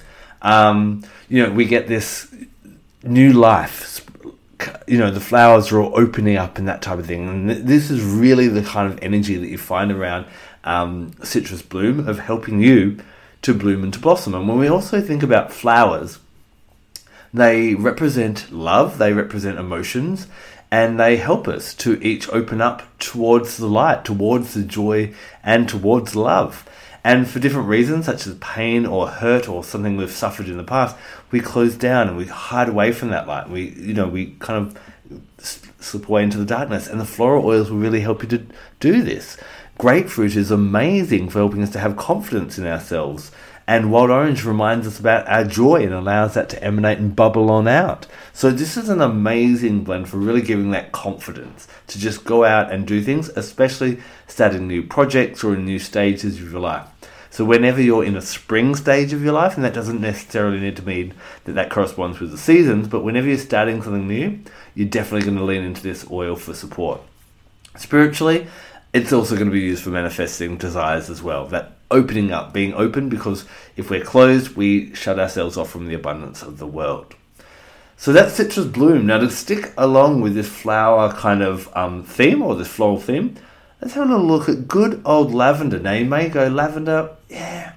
[0.41, 2.33] um, you know, we get this
[3.03, 4.04] new life
[4.87, 7.29] you know the flowers are all opening up and that type of thing.
[7.29, 10.27] And this is really the kind of energy that you find around
[10.65, 12.99] um, citrus bloom of helping you
[13.43, 14.35] to bloom and to blossom.
[14.35, 16.19] And when we also think about flowers
[17.35, 20.29] they represent love they represent emotions
[20.71, 25.69] and they help us to each open up towards the light towards the joy and
[25.69, 26.67] towards love
[27.05, 30.65] and for different reasons, such as pain or hurt or something we've suffered in the
[30.65, 30.97] past,
[31.31, 33.51] we close down and we hide away from that light.
[33.51, 34.75] We, you know, we kind
[35.39, 36.89] of slip away into the darkness.
[36.89, 38.47] And the floral oils will really help you to
[38.81, 39.37] do this.
[39.77, 43.31] Grapefruit is amazing for helping us to have confidence in ourselves.
[43.67, 47.51] And wild orange reminds us about our joy and allows that to emanate and bubble
[47.51, 48.07] on out.
[48.35, 52.71] So, this is an amazing blend for really giving that confidence to just go out
[52.71, 56.87] and do things, especially starting new projects or in new stages of your life.
[57.35, 60.77] So whenever you're in a spring stage of your life, and that doesn't necessarily need
[60.77, 64.39] to mean that that corresponds with the seasons, but whenever you're starting something new,
[64.77, 67.01] you're definitely going to lean into this oil for support.
[67.77, 68.47] Spiritually,
[68.93, 71.45] it's also going to be used for manifesting desires as well.
[71.49, 75.95] That opening up, being open, because if we're closed, we shut ourselves off from the
[75.95, 77.17] abundance of the world.
[77.97, 79.07] So that's citrus bloom.
[79.07, 83.35] Now to stick along with this flower kind of um, theme or this floral theme,
[83.85, 85.79] let's have a look at good old lavender.
[85.79, 87.75] Now you may go lavender, yeah,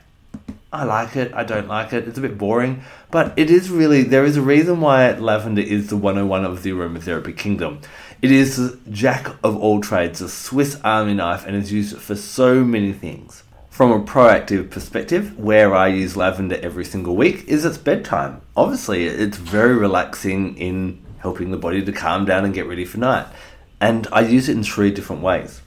[0.71, 4.03] I like it, I don't like it, it's a bit boring, but it is really,
[4.03, 7.81] there is a reason why lavender is the 101 of the aromatherapy kingdom.
[8.21, 12.15] It is the jack of all trades, a Swiss army knife, and is used for
[12.15, 13.43] so many things.
[13.69, 18.39] From a proactive perspective, where I use lavender every single week is its bedtime.
[18.55, 22.97] Obviously, it's very relaxing in helping the body to calm down and get ready for
[22.97, 23.27] night.
[23.81, 25.61] And I use it in three different ways.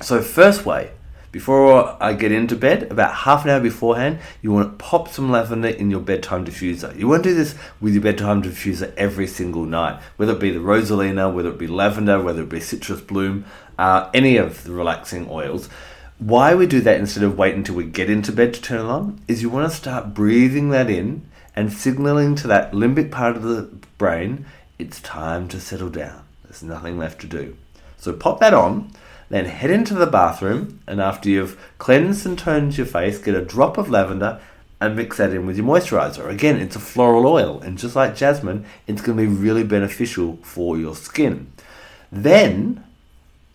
[0.00, 0.92] So, first way,
[1.30, 5.30] before I get into bed, about half an hour beforehand, you want to pop some
[5.30, 6.96] lavender in your bedtime diffuser.
[6.96, 10.50] You want to do this with your bedtime diffuser every single night, whether it be
[10.50, 13.44] the rosalina, whether it be lavender, whether it be citrus bloom,
[13.78, 15.68] uh, any of the relaxing oils.
[16.18, 18.88] Why we do that instead of wait until we get into bed to turn it
[18.88, 23.36] on is you want to start breathing that in and signaling to that limbic part
[23.36, 23.62] of the
[23.98, 24.46] brain
[24.78, 26.24] it's time to settle down.
[26.44, 27.56] There's nothing left to do.
[27.98, 28.92] So pop that on
[29.30, 33.44] then head into the bathroom, and after you've cleansed and toned your face, get a
[33.44, 34.40] drop of lavender
[34.80, 36.28] and mix that in with your moisturizer.
[36.28, 40.38] Again, it's a floral oil, and just like jasmine, it's going to be really beneficial
[40.42, 41.52] for your skin.
[42.12, 42.84] Then,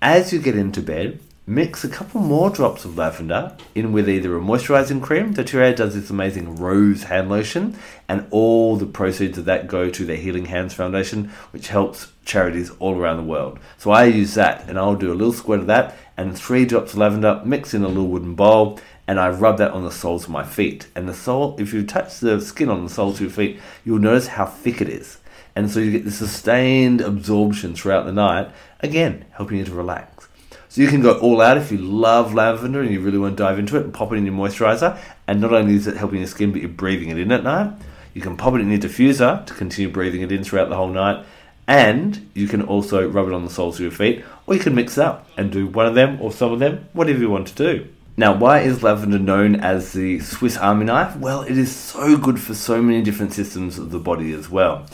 [0.01, 4.33] as you get into bed, Mix a couple more drops of lavender in with either
[4.37, 5.33] a moisturizing cream.
[5.33, 10.05] DoTERRA does this amazing rose hand lotion, and all the proceeds of that go to
[10.05, 13.59] the Healing Hands Foundation, which helps charities all around the world.
[13.77, 16.93] So I use that, and I'll do a little squirt of that and three drops
[16.93, 20.25] of lavender, mix in a little wooden bowl, and I rub that on the soles
[20.25, 20.87] of my feet.
[20.95, 23.99] And the sole, if you touch the skin on the soles of your feet, you'll
[23.99, 25.17] notice how thick it is.
[25.55, 30.27] And so you get the sustained absorption throughout the night, again, helping you to relax.
[30.69, 33.43] So you can go all out if you love lavender and you really want to
[33.43, 34.97] dive into it and pop it in your moisturizer.
[35.27, 37.73] And not only is it helping your skin, but you're breathing it in at night.
[38.13, 40.89] You can pop it in your diffuser to continue breathing it in throughout the whole
[40.89, 41.25] night.
[41.67, 44.75] And you can also rub it on the soles of your feet, or you can
[44.75, 47.47] mix it up and do one of them or some of them, whatever you want
[47.47, 47.87] to do.
[48.15, 51.15] Now, why is lavender known as the Swiss Army knife?
[51.15, 54.85] Well, it is so good for so many different systems of the body as well.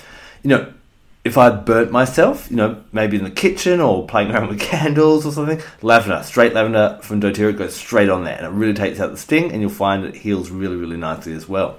[0.41, 0.73] You know,
[1.25, 5.25] if I burnt myself, you know, maybe in the kitchen or playing around with candles
[5.25, 9.01] or something, lavender, straight lavender from doTERRA goes straight on there and it really takes
[9.01, 11.77] out the sting and you'll find it heals really, really nicely as well.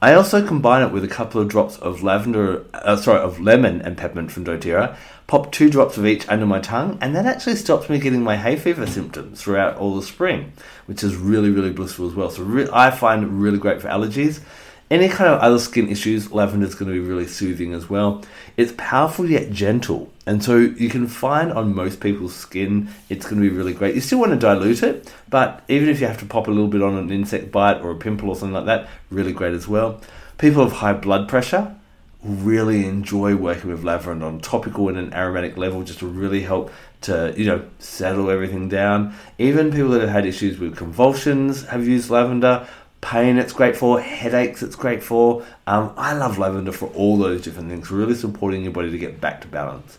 [0.00, 3.82] I also combine it with a couple of drops of lavender, uh, sorry, of lemon
[3.82, 4.96] and peppermint from doTERRA.
[5.26, 8.36] Pop two drops of each under my tongue, and that actually stops me getting my
[8.36, 10.52] hay fever symptoms throughout all the spring,
[10.86, 12.30] which is really, really blissful as well.
[12.30, 14.40] So re- I find it really great for allergies.
[14.90, 18.24] Any kind of other skin issues, lavender is going to be really soothing as well.
[18.56, 23.42] It's powerful yet gentle, and so you can find on most people's skin it's going
[23.42, 23.94] to be really great.
[23.94, 26.68] You still want to dilute it, but even if you have to pop a little
[26.68, 29.68] bit on an insect bite or a pimple or something like that, really great as
[29.68, 30.00] well.
[30.38, 31.76] People with high blood pressure
[32.22, 36.70] really enjoy working with lavender on topical and an aromatic level just to really help
[37.00, 39.14] to you know settle everything down.
[39.38, 42.66] Even people that have had issues with convulsions have used lavender
[43.00, 45.44] pain it's great for, headaches it's great for.
[45.66, 49.20] Um, I love lavender for all those different things, really supporting your body to get
[49.20, 49.98] back to balance.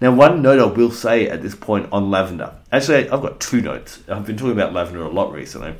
[0.00, 2.54] Now, one note I will say at this point on lavender.
[2.70, 4.00] Actually, I've got two notes.
[4.08, 5.74] I've been talking about lavender a lot recently.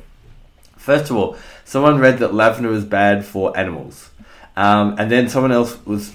[0.75, 4.09] First of all, someone read that lavender is bad for animals,
[4.55, 6.13] um, and then someone else was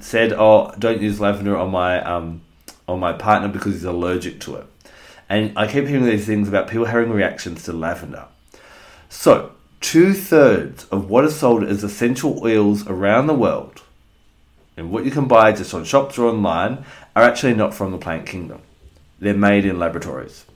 [0.00, 2.42] said, "Oh, don't use lavender on my um,
[2.88, 4.66] on my partner because he's allergic to it."
[5.28, 8.26] And I keep hearing these things about people having reactions to lavender.
[9.08, 13.82] So, two thirds of what is sold as essential oils around the world,
[14.76, 17.98] and what you can buy just on shops or online, are actually not from the
[17.98, 18.62] plant kingdom.
[19.18, 20.46] They're made in laboratories.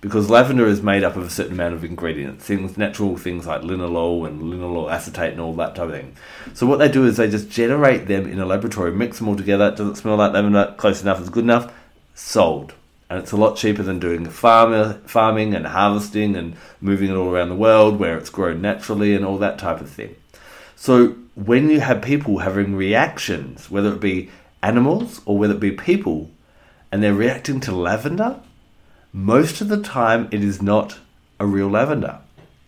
[0.00, 3.62] Because lavender is made up of a certain amount of ingredients, things, natural things like
[3.62, 6.16] linalool and linalyl acetate and all that type of thing.
[6.54, 9.36] So what they do is they just generate them in a laboratory, mix them all
[9.36, 9.70] together.
[9.70, 10.74] Doesn't smell like lavender?
[10.76, 11.72] Close enough, it's good enough.
[12.14, 12.74] Sold
[13.08, 17.30] and it's a lot cheaper than doing farm, farming and harvesting and moving it all
[17.30, 20.16] around the world where it's grown naturally and all that type of thing.
[20.74, 24.30] So when you have people having reactions, whether it be
[24.62, 26.30] animals or whether it be people,
[26.90, 28.40] and they're reacting to lavender,
[29.12, 30.98] most of the time it is not
[31.38, 32.18] a real lavender.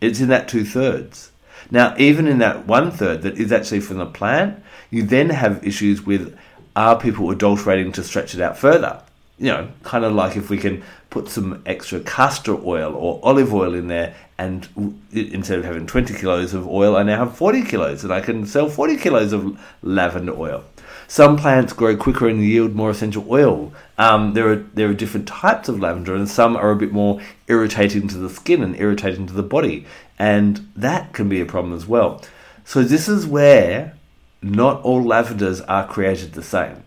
[0.01, 1.33] It's in that two thirds.
[1.71, 5.67] Now, even in that one third that is actually from the plant, you then have
[5.67, 6.39] issues with
[6.77, 9.03] are people adulterating to stretch it out further?
[9.39, 13.55] You know, kind of like if we can put some extra castor oil or olive
[13.55, 14.69] oil in there, and
[15.13, 18.47] instead of having 20 kilos of oil, I now have 40 kilos, and I can
[18.47, 20.65] sell 40 kilos of lavender oil.
[21.07, 23.73] Some plants grow quicker and yield more essential oil.
[23.97, 27.21] Um, there are there are different types of lavender, and some are a bit more
[27.47, 29.87] irritating to the skin and irritating to the body,
[30.19, 32.23] and that can be a problem as well.
[32.65, 33.95] So this is where
[34.43, 36.85] not all lavenders are created the same.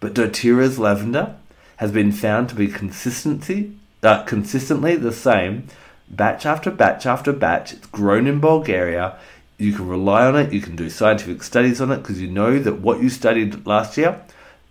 [0.00, 1.34] But doTERRA's lavender
[1.78, 5.66] has been found to be consistency, uh, consistently the same
[6.10, 7.72] batch after batch after batch.
[7.72, 9.16] It's grown in Bulgaria.
[9.58, 10.52] You can rely on it.
[10.52, 13.96] You can do scientific studies on it because you know that what you studied last
[13.96, 14.20] year,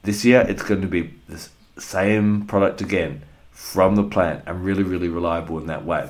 [0.03, 4.83] this year, it's going to be the same product again from the plant and really,
[4.83, 6.09] really reliable in that way.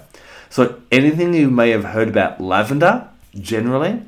[0.49, 3.07] So, anything you may have heard about lavender
[3.39, 4.03] generally,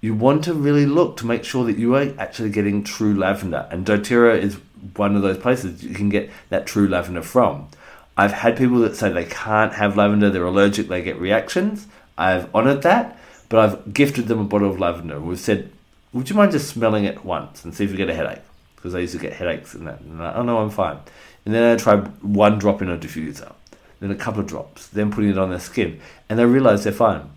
[0.00, 3.66] you want to really look to make sure that you are actually getting true lavender.
[3.70, 4.58] And doTERRA is
[4.96, 7.68] one of those places you can get that true lavender from.
[8.16, 11.86] I've had people that say they can't have lavender, they're allergic, they get reactions.
[12.16, 15.20] I've honoured that, but I've gifted them a bottle of lavender.
[15.20, 15.70] We've said,
[16.12, 18.42] would you mind just smelling it once and see if you get a headache?
[18.76, 20.00] Because I used to get headaches and that.
[20.00, 20.98] And I, oh no, I'm fine.
[21.44, 23.52] And then I tried one drop in a diffuser,
[24.00, 26.92] then a couple of drops, then putting it on their skin, and they realise they're
[26.92, 27.30] fine.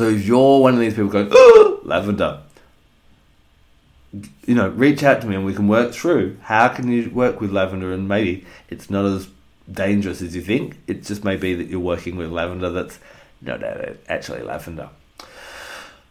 [0.00, 2.40] So if you're one of these people going, oh, lavender,
[4.46, 7.38] you know, reach out to me and we can work through how can you work
[7.42, 9.28] with lavender and maybe it's not as
[9.70, 10.78] dangerous as you think.
[10.86, 12.98] It just may be that you're working with lavender that's
[13.42, 13.62] not
[14.08, 14.88] actually lavender.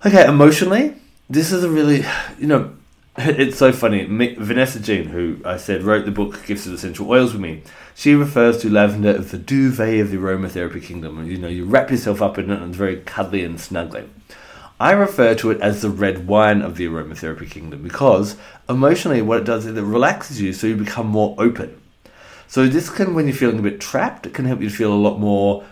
[0.06, 0.94] Okay, emotionally,
[1.28, 2.06] this is a really,
[2.38, 2.72] you know,
[3.22, 4.06] it's so funny.
[4.06, 7.64] Vanessa Jane, who I said wrote the book Gifts of Essential Oils with me,
[7.94, 11.30] she refers to lavender as the duvet of the aromatherapy kingdom.
[11.30, 14.08] You know, you wrap yourself up in it and it's very cuddly and snuggly.
[14.80, 18.38] I refer to it as the red wine of the aromatherapy kingdom because
[18.70, 21.76] emotionally, what it does is it relaxes you so you become more open.
[22.48, 24.96] So, this can, when you're feeling a bit trapped, it can help you feel a
[24.96, 25.66] lot more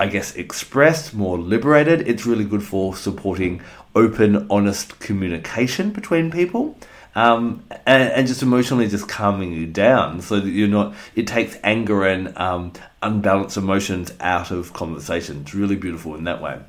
[0.00, 2.08] I guess, expressed, more liberated.
[2.08, 3.60] It's really good for supporting
[3.94, 6.76] open, honest communication between people.
[7.16, 11.58] Um, and, and, just emotionally just calming you down so that you're not it takes
[11.64, 12.72] anger and um,
[13.02, 16.60] unbalanced emotions out of conversation it's really beautiful in that way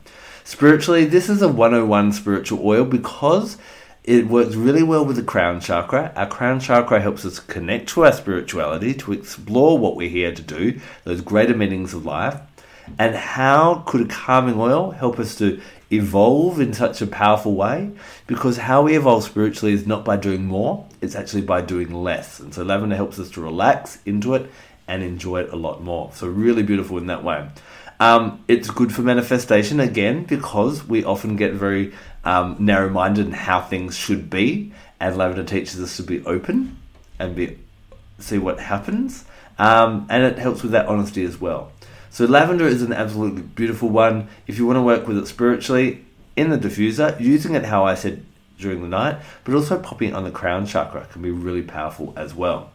[0.44, 3.60] spiritually this is a 101 spiritual oil because
[4.04, 6.12] it works really well with the crown chakra.
[6.16, 10.42] Our crown chakra helps us connect to our spirituality, to explore what we're here to
[10.42, 12.40] do, those greater meanings of life.
[12.98, 15.62] And how could a calming oil help us to
[15.92, 17.92] evolve in such a powerful way?
[18.28, 22.40] Because how we evolve spiritually is not by doing more, it's actually by doing less.
[22.40, 24.50] And so lavender helps us to relax into it
[24.88, 26.12] and enjoy it a lot more.
[26.14, 27.48] So, really beautiful in that way.
[28.00, 31.94] Um, it's good for manifestation again because we often get very
[32.26, 36.78] um, narrow minded in how things should be, and lavender teaches us to be open
[37.20, 37.60] and be
[38.20, 39.26] see what happens,
[39.58, 41.72] um, and it helps with that honesty as well.
[42.12, 44.28] So lavender is an absolutely beautiful one.
[44.46, 46.04] If you want to work with it spiritually
[46.36, 48.26] in the diffuser, using it how I said
[48.60, 52.14] during the night, but also popping it on the crown chakra can be really powerful
[52.18, 52.72] as well.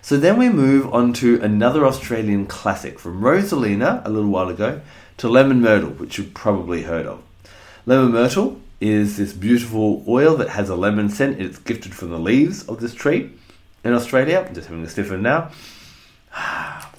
[0.00, 4.80] So then we move on to another Australian classic from Rosalina a little while ago
[5.16, 7.20] to lemon myrtle, which you've probably heard of.
[7.84, 11.40] Lemon myrtle is this beautiful oil that has a lemon scent.
[11.40, 13.32] It's gifted from the leaves of this tree
[13.82, 14.44] in Australia.
[14.46, 15.50] I'm just having a sniffer now.
[16.32, 16.92] Ah,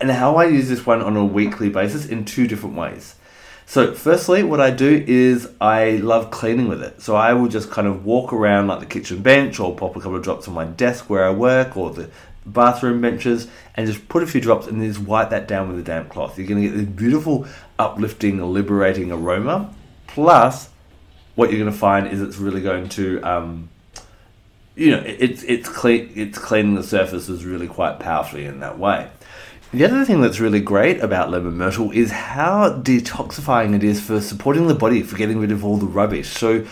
[0.00, 3.14] And how I use this one on a weekly basis in two different ways.
[3.68, 7.02] So, firstly, what I do is I love cleaning with it.
[7.02, 10.00] So, I will just kind of walk around like the kitchen bench or pop a
[10.00, 12.10] couple of drops on my desk where I work or the
[12.46, 15.78] bathroom benches and just put a few drops and then just wipe that down with
[15.78, 16.38] a damp cloth.
[16.38, 17.46] You're going to get this beautiful,
[17.78, 19.74] uplifting, liberating aroma.
[20.06, 20.70] Plus,
[21.34, 23.68] what you're going to find is it's really going to, um,
[24.76, 26.12] you know, it's it's clean.
[26.14, 29.08] It's cleaning the surfaces really quite powerfully in that way.
[29.76, 34.22] The other thing that's really great about lemon myrtle is how detoxifying it is for
[34.22, 36.30] supporting the body, for getting rid of all the rubbish.
[36.30, 36.64] So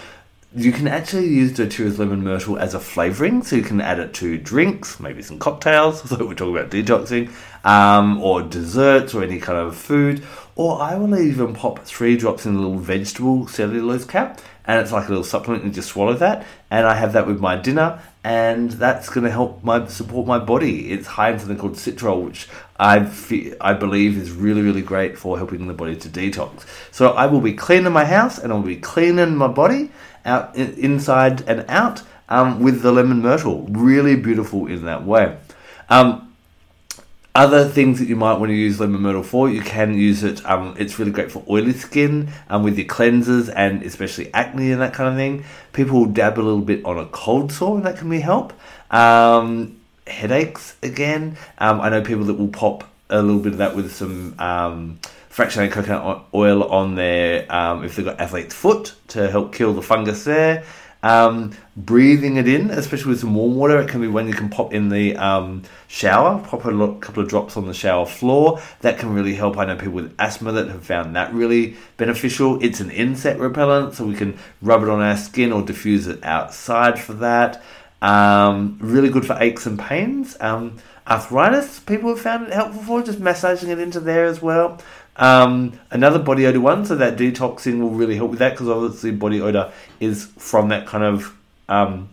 [0.57, 4.15] you can actually use doTERRA's lemon myrtle as a flavoring, so you can add it
[4.15, 6.03] to drinks, maybe some cocktails.
[6.09, 7.31] So we're talking about detoxing,
[7.67, 10.25] um, or desserts, or any kind of food.
[10.57, 14.93] Or I will even pop three drops in a little vegetable cellulose cap, and it's
[14.93, 15.65] like a little supplement.
[15.65, 19.31] And just swallow that, and I have that with my dinner, and that's going to
[19.31, 20.93] help my support my body.
[20.93, 25.17] It's high in something called citral, which I fe- I believe is really really great
[25.17, 26.65] for helping the body to detox.
[26.91, 29.91] So I will be cleaning my house, and I'll be cleaning my body
[30.25, 33.67] out inside and out um, with the lemon myrtle.
[33.71, 35.37] Really beautiful in that way.
[35.89, 36.35] Um,
[37.37, 40.45] other things that you might want to use lemon myrtle for, you can use it.
[40.49, 44.81] Um, it's really great for oily skin um, with your cleansers and especially acne and
[44.81, 45.45] that kind of thing.
[45.73, 48.53] People dab a little bit on a cold sore and that can be help.
[48.93, 51.37] Um, headaches again.
[51.59, 54.99] Um, I know people that will pop a little bit of that with some um,
[55.31, 59.83] fractionated coconut oil on there um, if they've got athlete's foot to help kill the
[59.83, 60.65] fungus there.
[61.03, 64.49] Um, breathing it in, especially with some warm water, it can be when you can
[64.49, 68.63] pop in the um, shower, pop a couple of drops on the shower floor.
[68.81, 69.59] That can really help.
[69.59, 72.59] I know people with asthma that have found that really beneficial.
[72.65, 76.25] It's an insect repellent, so we can rub it on our skin or diffuse it
[76.25, 77.63] outside for that.
[78.03, 80.37] Um, really good for aches and pains.
[80.41, 80.77] Um,
[81.07, 84.81] arthritis, people have found it helpful for, just massaging it into there as well.
[85.17, 89.13] Um, another body odor one, so that detoxing will really help with that because obviously
[89.13, 91.37] body odor is from that kind of,
[91.69, 92.11] um,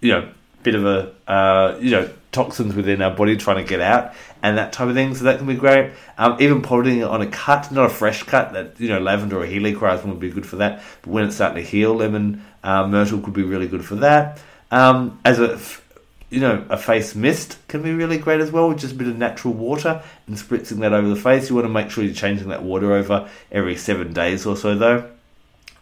[0.00, 0.32] you know,
[0.62, 4.56] bit of a, uh, you know, toxins within our body trying to get out and
[4.56, 5.14] that type of thing.
[5.14, 5.92] So that can be great.
[6.16, 9.38] Um, even putting it on a cut, not a fresh cut, that, you know, lavender
[9.38, 10.82] or helichrysum would be good for that.
[11.02, 14.40] But when it's starting to heal, lemon uh, myrtle could be really good for that.
[14.72, 15.60] Um, as a
[16.32, 19.18] you know, a face mist can be really great as well, just a bit of
[19.18, 21.50] natural water and spritzing that over the face.
[21.50, 24.74] You want to make sure you're changing that water over every seven days or so,
[24.74, 25.10] though.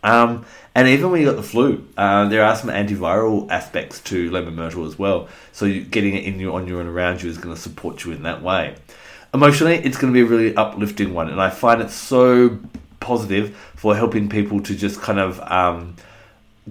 [0.03, 4.29] Um, and even when you got the flu, uh, there are some antiviral aspects to
[4.33, 5.29] lemon myrtle as well.
[5.53, 8.11] So getting it in you, on you, and around you is going to support you
[8.11, 8.75] in that way.
[9.33, 12.59] Emotionally, it's going to be a really uplifting one, and I find it so
[12.99, 15.95] positive for helping people to just kind of um,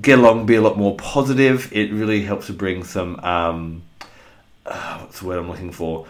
[0.02, 1.72] get along, be a lot more positive.
[1.72, 3.20] It really helps to bring some.
[3.20, 3.84] Um,
[4.66, 6.08] uh, what's the word I'm looking for?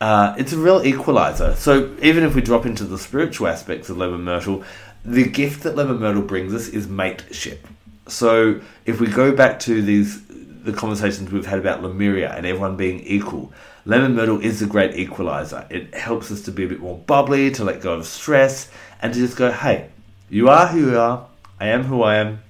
[0.00, 1.54] Uh, it's a real equalizer.
[1.56, 4.64] So even if we drop into the spiritual aspects of lemon myrtle,
[5.04, 7.66] the gift that lemon myrtle brings us is mateship.
[8.06, 10.22] So if we go back to these
[10.64, 13.52] the conversations we've had about Lemuria and everyone being equal,
[13.86, 15.66] lemon myrtle is a great equalizer.
[15.70, 18.68] It helps us to be a bit more bubbly, to let go of stress,
[19.00, 19.88] and to just go, hey,
[20.28, 21.26] you are who you are.
[21.58, 22.40] I am who I am.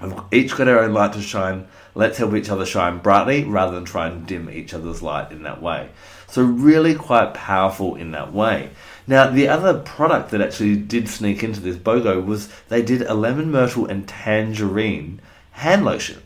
[0.00, 1.68] We've each got our own light to shine.
[1.94, 5.42] Let's help each other shine brightly rather than try and dim each other's light in
[5.44, 5.88] that way.
[6.26, 8.70] So, really quite powerful in that way.
[9.06, 13.14] Now, the other product that actually did sneak into this BOGO was they did a
[13.14, 15.20] lemon myrtle and tangerine
[15.52, 16.22] hand lotion.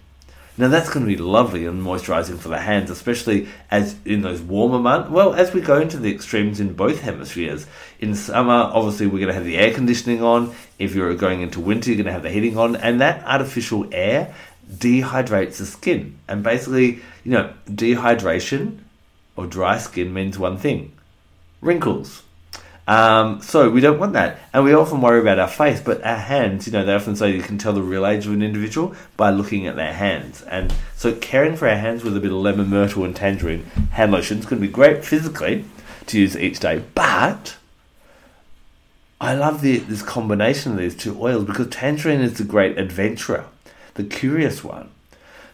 [0.60, 4.42] Now that's going to be lovely and moisturizing for the hands, especially as in those
[4.42, 5.08] warmer months.
[5.08, 7.66] Well, as we go into the extremes in both hemispheres.
[7.98, 10.54] In summer, obviously, we're going to have the air conditioning on.
[10.78, 13.88] If you're going into winter, you're going to have the heating on, and that artificial
[13.90, 14.34] air
[14.70, 16.18] dehydrates the skin.
[16.28, 18.80] And basically, you know, dehydration
[19.36, 20.92] or dry skin means one thing
[21.62, 22.22] wrinkles.
[22.90, 24.40] Um, so we don't want that.
[24.52, 27.32] And we often worry about our face, but our hands, you know, they often say
[27.32, 30.42] you can tell the real age of an individual by looking at their hands.
[30.42, 33.62] And so caring for our hands with a bit of lemon, myrtle, and tangerine
[33.92, 35.66] hand lotion is going to be great physically
[36.06, 36.82] to use each day.
[36.96, 37.58] But
[39.20, 43.44] I love the, this combination of these two oils because tangerine is the great adventurer,
[43.94, 44.90] the curious one.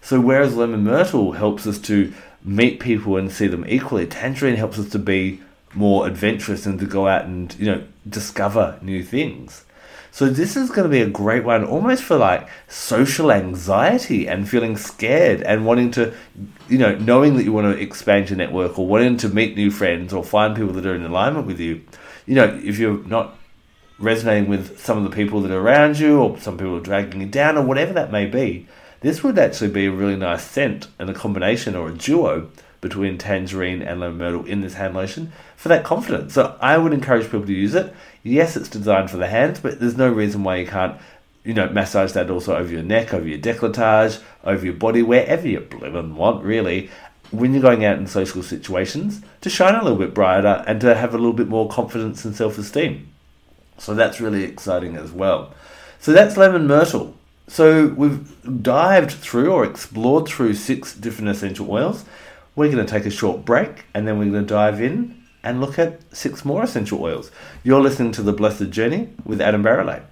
[0.01, 4.79] So whereas lemon myrtle helps us to meet people and see them equally, tangerine helps
[4.79, 5.43] us to be
[5.75, 9.65] more adventurous and to go out and you know discover new things.
[10.17, 14.49] So this is going to be a great one, almost for like social anxiety and
[14.49, 16.15] feeling scared and wanting to,
[16.71, 19.71] you know, knowing that you want to expand your network or wanting to meet new
[19.71, 21.83] friends or find people that are in alignment with you.
[22.25, 23.37] You know, if you're not
[23.99, 27.21] resonating with some of the people that are around you or some people are dragging
[27.21, 28.67] you down or whatever that may be,
[29.01, 32.51] this would actually be a really nice scent and a combination or a duo
[32.81, 36.35] between tangerine and lemon myrtle in this hand lotion for that confidence.
[36.35, 37.95] So I would encourage people to use it.
[38.23, 40.99] Yes, it's designed for the hands, but there's no reason why you can't,
[41.45, 45.47] you know, massage that also over your neck, over your décolletage, over your body, wherever
[45.47, 46.91] you and want, really.
[47.33, 50.95] When you're going out in social situations, to shine a little bit brighter and to
[50.95, 53.09] have a little bit more confidence and self esteem.
[53.79, 55.53] So that's really exciting as well.
[55.99, 57.17] So that's lemon myrtle.
[57.49, 62.05] So we've dived through or explored through six different essential oils.
[62.57, 65.61] We're going to take a short break and then we're going to dive in and
[65.61, 67.31] look at six more essential oils.
[67.63, 70.03] You're listening to The Blessed Journey with Adam Barralet.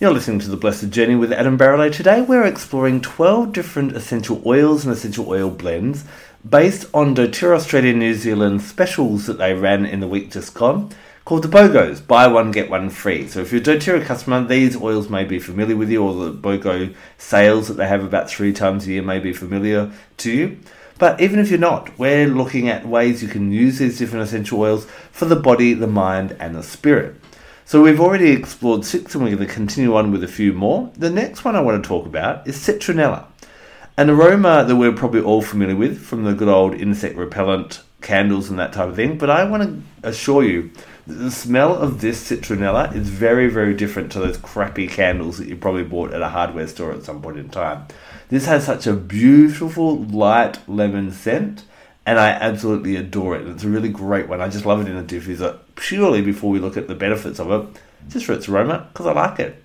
[0.00, 1.92] You're listening to The Blessed Journey with Adam Barralet.
[1.92, 6.04] Today we're exploring 12 different essential oils and essential oil blends
[6.46, 10.90] based on doTERRA Australia New Zealand specials that they ran in the week just gone
[11.24, 13.28] called the BOGOs, buy one, get one free.
[13.28, 16.32] So if you're a doTERRA customer, these oils may be familiar with you, or the
[16.32, 20.58] BOGO sales that they have about three times a year may be familiar to you.
[20.98, 24.60] But even if you're not, we're looking at ways you can use these different essential
[24.60, 27.16] oils for the body, the mind, and the spirit.
[27.64, 30.92] So we've already explored six, and we're going to continue on with a few more.
[30.96, 33.26] The next one I want to talk about is citronella,
[33.96, 38.50] an aroma that we're probably all familiar with from the good old insect repellent candles
[38.50, 39.16] and that type of thing.
[39.16, 40.70] But I want to assure you
[41.06, 45.56] the smell of this citronella is very, very different to those crappy candles that you
[45.56, 47.86] probably bought at a hardware store at some point in time.
[48.28, 51.64] This has such a beautiful light lemon scent,
[52.06, 53.48] and I absolutely adore it.
[53.48, 54.40] It's a really great one.
[54.40, 57.50] I just love it in a diffuser purely before we look at the benefits of
[57.50, 59.62] it, just for its aroma, because I like it.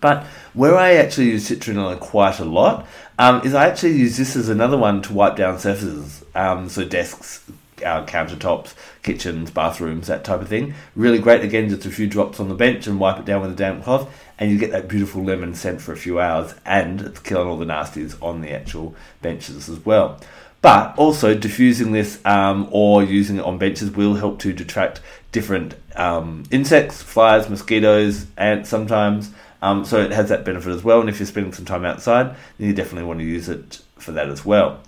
[0.00, 2.86] But where I actually use citronella quite a lot
[3.18, 6.84] um, is I actually use this as another one to wipe down surfaces, um, so
[6.84, 7.44] desks,
[7.84, 10.74] our countertops, kitchens, bathrooms, that type of thing.
[10.94, 11.42] Really great.
[11.42, 13.84] Again, just a few drops on the bench and wipe it down with a damp
[13.84, 17.48] cloth, and you get that beautiful lemon scent for a few hours, and it's killing
[17.48, 20.20] all the nasties on the actual benches as well.
[20.62, 25.00] But also diffusing this um, or using it on benches will help to detract
[25.32, 29.32] different um, insects, flies, mosquitoes, ants sometimes.
[29.60, 31.00] Um, so it has that benefit as well.
[31.00, 34.12] And if you're spending some time outside, then you definitely want to use it for
[34.12, 34.80] that as well.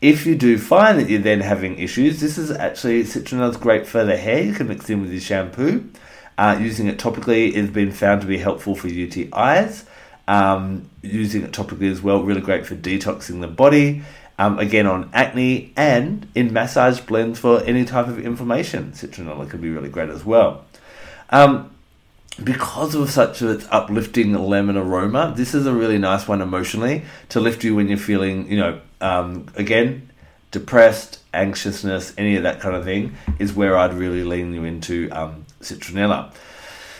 [0.00, 3.86] If you do find that you're then having issues, this is actually citronella is great
[3.86, 4.42] for the hair.
[4.42, 5.90] You can mix in with your shampoo.
[6.36, 9.84] Uh, using it topically has been found to be helpful for UTIs.
[10.28, 14.02] Um, using it topically as well, really great for detoxing the body.
[14.38, 18.92] Um, again, on acne and in massage blends for any type of inflammation.
[18.92, 20.64] Citronella can be really great as well.
[21.30, 21.72] Um,
[22.44, 27.04] because of such of its uplifting lemon aroma, this is a really nice one emotionally
[27.30, 30.10] to lift you when you're feeling, you know, um, again,
[30.50, 35.08] depressed, anxiousness, any of that kind of thing is where I'd really lean you into
[35.10, 36.32] um, citronella.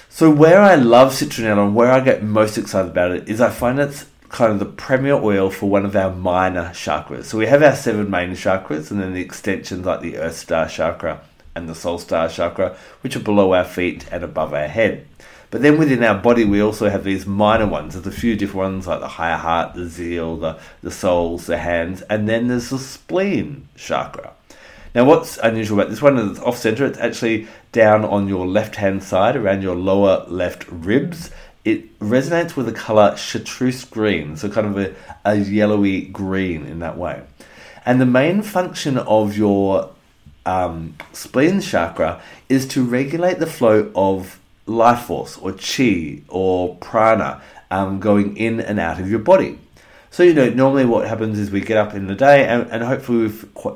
[0.09, 3.51] So where I love citronella and where I get most excited about it is I
[3.51, 7.24] find it's kind of the premier oil for one of our minor chakras.
[7.26, 10.68] So we have our seven main chakras and then the extensions like the Earth Star
[10.68, 11.22] chakra
[11.55, 15.07] and the Soul Star chakra, which are below our feet and above our head.
[15.51, 17.94] But then within our body, we also have these minor ones.
[17.94, 21.59] There's a few different ones like the higher heart, the zeal, the, the soles, the
[21.59, 24.34] hands, and then there's the spleen chakra.
[24.94, 26.84] Now, what's unusual about this one is it's off center.
[26.84, 31.30] It's actually down on your left hand side around your lower left ribs.
[31.64, 34.94] it resonates with the color chartreuse green, so kind of a,
[35.24, 37.22] a yellowy green in that way.
[37.84, 39.90] And the main function of your
[40.46, 47.43] um, spleen chakra is to regulate the flow of life force or chi or prana
[47.71, 49.59] um, going in and out of your body.
[50.11, 52.83] So, you know, normally what happens is we get up in the day and, and
[52.83, 53.29] hopefully we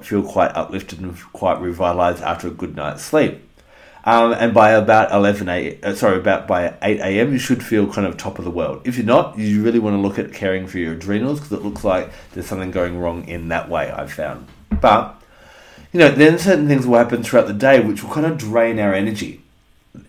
[0.02, 3.40] feel quite uplifted and quite revitalized after a good night's sleep.
[4.04, 7.92] Um, and by about 11 a, uh, sorry, about by 8 a.m., you should feel
[7.92, 8.82] kind of top of the world.
[8.84, 11.64] If you're not, you really want to look at caring for your adrenals because it
[11.64, 14.48] looks like there's something going wrong in that way, I've found.
[14.80, 15.22] But,
[15.92, 18.80] you know, then certain things will happen throughout the day which will kind of drain
[18.80, 19.41] our energy.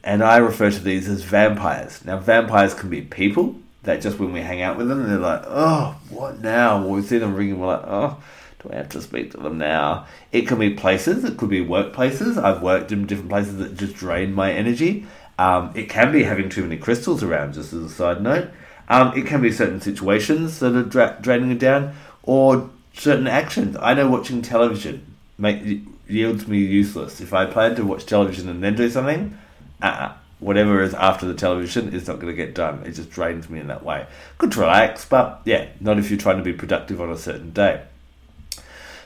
[0.03, 2.03] And I refer to these as vampires.
[2.05, 5.43] Now, vampires can be people that just when we hang out with them, they're like,
[5.45, 6.85] oh, what now?
[6.85, 8.17] we see them ringing, we're like, oh,
[8.61, 10.07] do I have to speak to them now?
[10.31, 12.41] It can be places, it could be workplaces.
[12.41, 15.05] I've worked in different places that just drain my energy.
[15.37, 18.49] Um, it can be having too many crystals around, just as a side note.
[18.87, 23.75] Um, it can be certain situations that are dra- draining it down, or certain actions.
[23.81, 27.19] I know watching television make, yields me useless.
[27.19, 29.37] If I plan to watch television and then do something,
[29.83, 30.13] uh-uh
[30.43, 32.83] whatever is after the television is not going to get done.
[32.85, 34.05] It just drains me in that way.
[34.37, 37.51] Good to relax, but yeah, not if you're trying to be productive on a certain
[37.51, 37.83] day.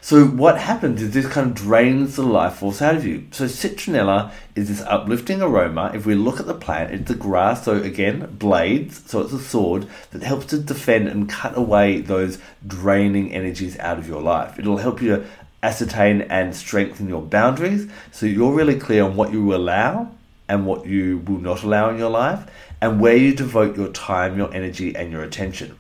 [0.02, 3.28] So what happens is this kind of drains the life force out of you.
[3.32, 5.92] So citronella is this uplifting aroma.
[5.94, 9.40] If we look at the plant, it's a grass, so again, blades, so it's a
[9.40, 14.58] sword that helps to defend and cut away those draining energies out of your life.
[14.58, 15.26] It'll help you
[15.62, 20.10] ascertain and strengthen your boundaries so you're really clear on what you allow
[20.50, 22.50] and what you will not allow in your life,
[22.82, 25.78] and where you devote your time, your energy, and your attention.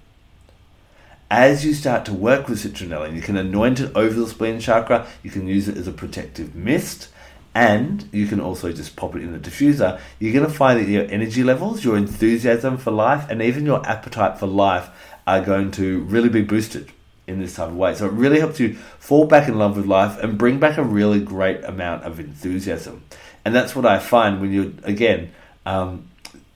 [1.29, 5.05] As you start to work with citronella, you can anoint it over the spleen chakra,
[5.23, 7.09] you can use it as a protective mist,
[7.53, 9.99] and you can also just pop it in the diffuser.
[10.19, 13.85] You're going to find that your energy levels, your enthusiasm for life, and even your
[13.87, 14.89] appetite for life
[15.25, 16.91] are going to really be boosted
[17.27, 17.93] in this type of way.
[17.93, 20.83] So it really helps you fall back in love with life and bring back a
[20.83, 23.03] really great amount of enthusiasm
[23.47, 25.31] and that's what I find when you're again,
[25.65, 26.09] um,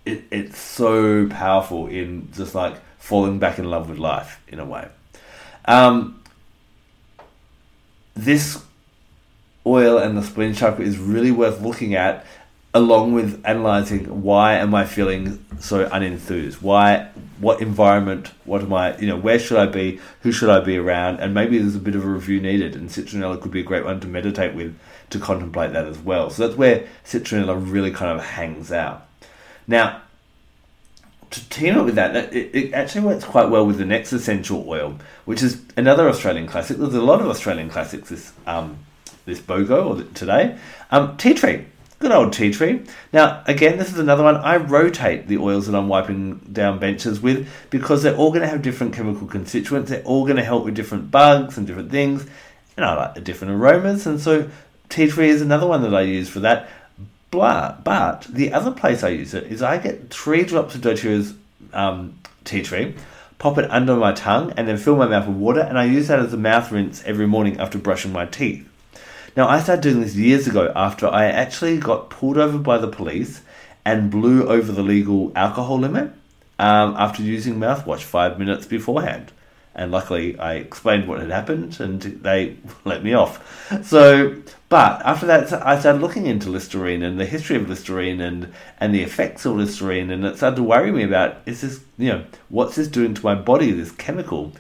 [0.04, 4.66] it, it's so powerful in just like falling back in love with life in a
[4.66, 4.90] way.
[5.64, 6.22] Um,
[8.14, 8.62] this
[9.66, 12.26] oil and the spleen chakra is really worth looking at
[12.74, 16.62] along with analyzing why am I feeling so unenthused?
[16.62, 17.08] Why,
[17.40, 20.02] what environment, what am I, you know, where should I be?
[20.24, 21.22] Who should I be around?
[21.22, 23.86] And maybe there's a bit of a review needed, and citronella could be a great
[23.86, 24.78] one to meditate with
[25.12, 26.30] to contemplate that as well.
[26.30, 29.08] So that's where citronella really kind of hangs out.
[29.68, 30.02] Now,
[31.32, 34.98] to team up with that, it, actually works quite well with the next essential oil,
[35.26, 36.78] which is another Australian classic.
[36.78, 38.80] There's a lot of Australian classics this um,
[39.26, 40.58] this BOGO or today.
[40.90, 41.66] Um, tea tree.
[42.00, 42.82] Good old tea tree.
[43.14, 44.36] Now, again, this is another one.
[44.36, 48.48] I rotate the oils that I'm wiping down benches with because they're all going to
[48.48, 49.92] have different chemical constituents.
[49.92, 52.26] They're all going to help with different bugs and different things.
[52.76, 54.08] And I like the different aromas.
[54.08, 54.50] And so
[54.92, 56.70] tea tree is another one that I use for that.
[57.32, 57.78] Blah.
[57.84, 61.34] But the other place I use it is I get three drops of doTERRA's
[61.74, 62.96] um, tea tree,
[63.40, 65.62] pop it under my tongue, and then fill my mouth with water.
[65.62, 68.68] And I use that as a mouth rinse every morning after brushing my teeth.
[69.38, 72.90] Now, I started doing this years ago after I actually got pulled over by the
[72.90, 73.42] police
[73.86, 76.12] and blew over the legal alcohol limit
[76.60, 79.32] um, after using mouthwash five minutes beforehand.
[79.74, 83.40] And luckily, I explained what had happened and they let me off.
[83.86, 84.36] So,
[84.68, 88.94] but after that, I started looking into Listerine and the history of Listerine and, and
[88.94, 92.26] the effects of Listerine, and it started to worry me about is this, you know,
[92.50, 94.52] what's this doing to my body, this chemical?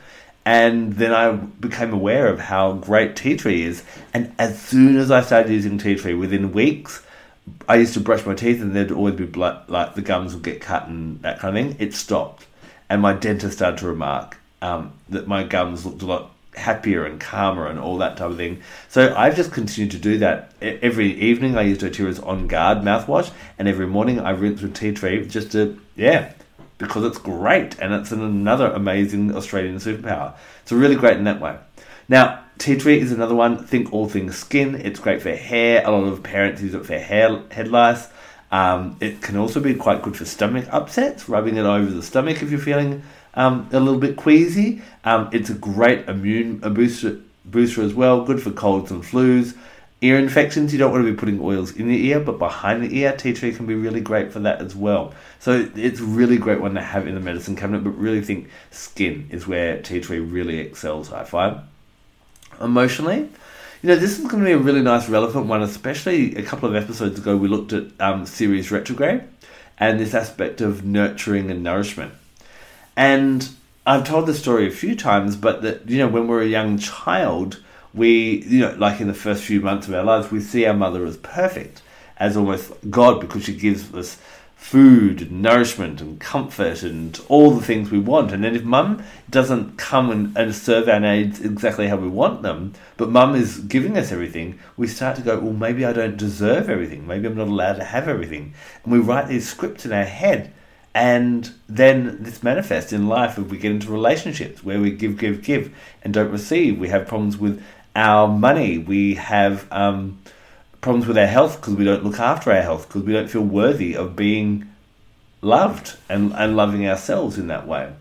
[0.44, 3.84] And then I became aware of how great tea tree is.
[4.14, 7.06] And as soon as I started using tea tree, within weeks,
[7.70, 10.44] I used to brush my teeth and there'd always be blood, like the gums would
[10.44, 11.88] get cut and that kind of thing.
[11.88, 12.48] It stopped.
[12.90, 17.20] And my dentist started to remark um, that my gums looked a lot happier and
[17.20, 18.62] calmer and all that type of thing.
[18.90, 20.52] So I've just continued to do that.
[20.62, 24.92] Every evening I use doTERRA's On Guard mouthwash, and every morning I rinse with tea
[24.92, 26.34] tree just to, yeah,
[26.78, 30.34] because it's great and it's another amazing Australian superpower.
[30.64, 31.58] It's really great in that way.
[32.10, 33.64] Now, tea tree is another one.
[33.64, 34.76] Think all things skin.
[34.76, 35.84] It's great for hair.
[35.86, 38.10] A lot of parents use it for hair head lice.
[38.52, 42.42] Um, it can also be quite good for stomach upsets, rubbing it over the stomach
[42.44, 43.04] if you're feeling
[43.34, 44.82] um, a little bit queasy.
[45.04, 49.56] Um, it's a great immune booster, booster as well, good for colds and flus.
[50.04, 52.98] Ear infections, you don't want to be putting oils in the ear, but behind the
[52.98, 55.14] ear, tea tree can be really great for that as well.
[55.38, 59.28] So it's really great one to have in the medicine cabinet, but really think skin
[59.30, 61.60] is where tea tree really excels, I find.
[62.60, 63.30] Emotionally,
[63.84, 66.68] you know, this is going to be a really nice relevant one, especially a couple
[66.68, 69.24] of episodes ago we looked at um, retrograde
[69.78, 72.14] and this aspect of nurturing and nourishment.
[73.02, 73.50] And
[73.84, 76.78] I've told this story a few times, but that you know when we're a young
[76.78, 77.60] child,
[77.96, 80.76] we you know like in the first few months of our lives, we see our
[80.76, 81.82] mother as perfect,
[82.18, 84.20] as almost God, because she gives us
[84.56, 88.32] food and nourishment and comfort and all the things we want.
[88.32, 92.44] And then if mum doesn't come and, and serve our needs exactly how we want
[92.44, 96.18] them, but mum is giving us everything, we start to go, well, maybe I don't
[96.18, 97.08] deserve everything.
[97.08, 98.54] Maybe I'm not allowed to have everything.
[98.84, 100.54] And we write these scripts in our head.
[100.94, 105.42] And then this manifests in life if we get into relationships where we give, give,
[105.42, 105.74] give
[106.04, 106.78] and don't receive.
[106.80, 107.64] We have problems with
[107.96, 108.78] our money.
[108.78, 110.20] We have um,
[110.82, 113.42] problems with our health because we don't look after our health because we don't feel
[113.44, 114.68] worthy of being
[115.42, 117.94] loved and, and loving ourselves in that way.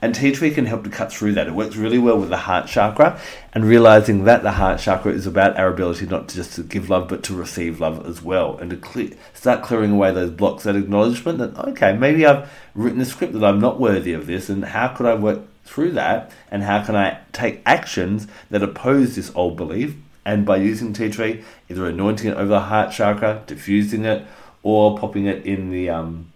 [0.00, 1.48] And tea tree can help to cut through that.
[1.48, 3.20] It works really well with the heart chakra
[3.52, 6.88] and realizing that the heart chakra is about our ability not to just to give
[6.88, 8.56] love but to receive love as well.
[8.58, 13.00] And to clear, start clearing away those blocks, that acknowledgement that, okay, maybe I've written
[13.00, 16.30] a script that I'm not worthy of this and how could I work through that?
[16.50, 19.94] And how can I take actions that oppose this old belief?
[20.24, 24.26] And by using tea tree, either anointing it over the heart chakra, diffusing it,
[24.62, 26.30] or popping it in the um,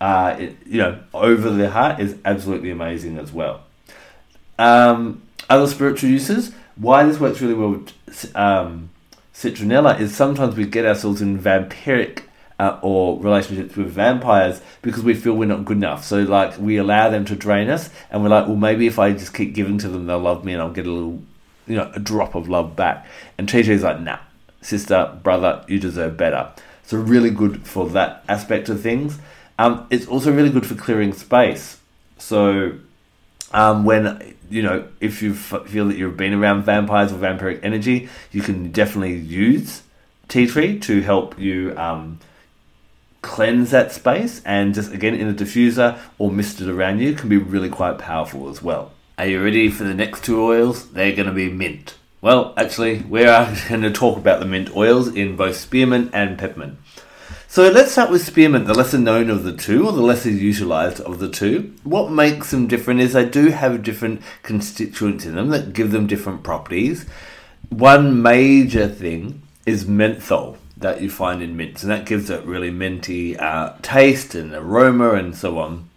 [0.00, 3.62] uh, it, you know, over the heart is absolutely amazing as well.
[4.58, 8.90] Um, other spiritual uses, why this works really well with um,
[9.34, 12.22] citronella is sometimes we get ourselves in vampiric
[12.58, 16.04] uh, or relationships with vampires because we feel we're not good enough.
[16.04, 19.12] So, like, we allow them to drain us, and we're like, well, maybe if I
[19.12, 21.22] just keep giving to them, they'll love me and I'll get a little
[21.66, 23.06] you know, a drop of love back.
[23.38, 24.18] And TJ's like, nah,
[24.62, 26.52] sister, brother, you deserve better.
[26.84, 29.18] So really good for that aspect of things.
[29.58, 31.78] Um, it's also really good for clearing space.
[32.18, 32.78] So
[33.52, 38.08] um, when you know if you feel that you've been around vampires or vampiric energy,
[38.32, 39.82] you can definitely use
[40.28, 42.18] tea tree to help you um,
[43.22, 44.42] cleanse that space.
[44.44, 47.98] And just again in a diffuser or mist it around you can be really quite
[47.98, 48.92] powerful as well.
[49.18, 50.90] Are you ready for the next two oils?
[50.90, 51.94] They're going to be mint.
[52.20, 56.38] Well, actually, we are going to talk about the mint oils in both spearmint and
[56.38, 56.78] peppermint.
[57.56, 61.00] So let's start with spearmint, the lesser known of the two, or the lesser utilized
[61.00, 61.74] of the two.
[61.84, 66.06] What makes them different is they do have different constituents in them that give them
[66.06, 67.06] different properties.
[67.70, 72.70] One major thing is menthol that you find in mints, and that gives it really
[72.70, 75.88] minty uh, taste and aroma and so on.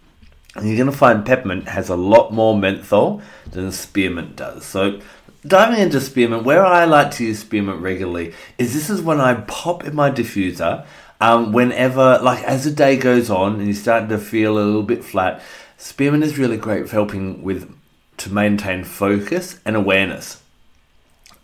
[0.54, 4.64] And you're going to find peppermint has a lot more menthol than spearmint does.
[4.64, 5.02] So,
[5.46, 9.42] diving into spearmint, where I like to use spearmint regularly is this is when I
[9.42, 10.86] pop in my diffuser.
[11.20, 14.82] Um, whenever, like, as the day goes on and you're starting to feel a little
[14.82, 15.42] bit flat,
[15.76, 17.74] spearmint is really great for helping with
[18.18, 20.42] to maintain focus and awareness.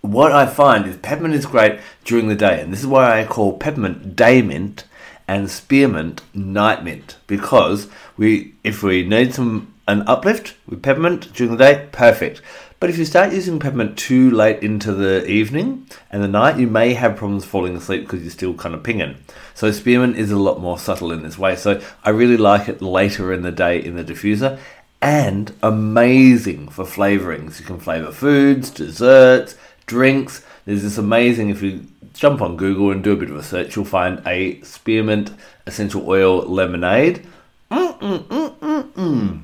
[0.00, 3.26] What I find is peppermint is great during the day, and this is why I
[3.26, 4.84] call peppermint day mint
[5.26, 11.56] and spearmint night mint because we if we need some an uplift with peppermint during
[11.56, 12.42] the day, perfect.
[12.78, 16.66] But if you start using peppermint too late into the evening and the night, you
[16.66, 19.16] may have problems falling asleep because you're still kind of pinging.
[19.54, 21.56] So spearmint is a lot more subtle in this way.
[21.56, 24.58] So I really like it later in the day in the diffuser
[25.00, 27.58] and amazing for flavorings.
[27.58, 29.56] You can flavor foods, desserts,
[29.86, 30.44] drinks.
[30.66, 33.76] There's this amazing if you jump on Google and do a bit of a search,
[33.76, 35.32] you'll find a spearmint
[35.66, 37.26] essential oil lemonade.
[37.70, 39.40] Mm-mm-mm-mm-mm.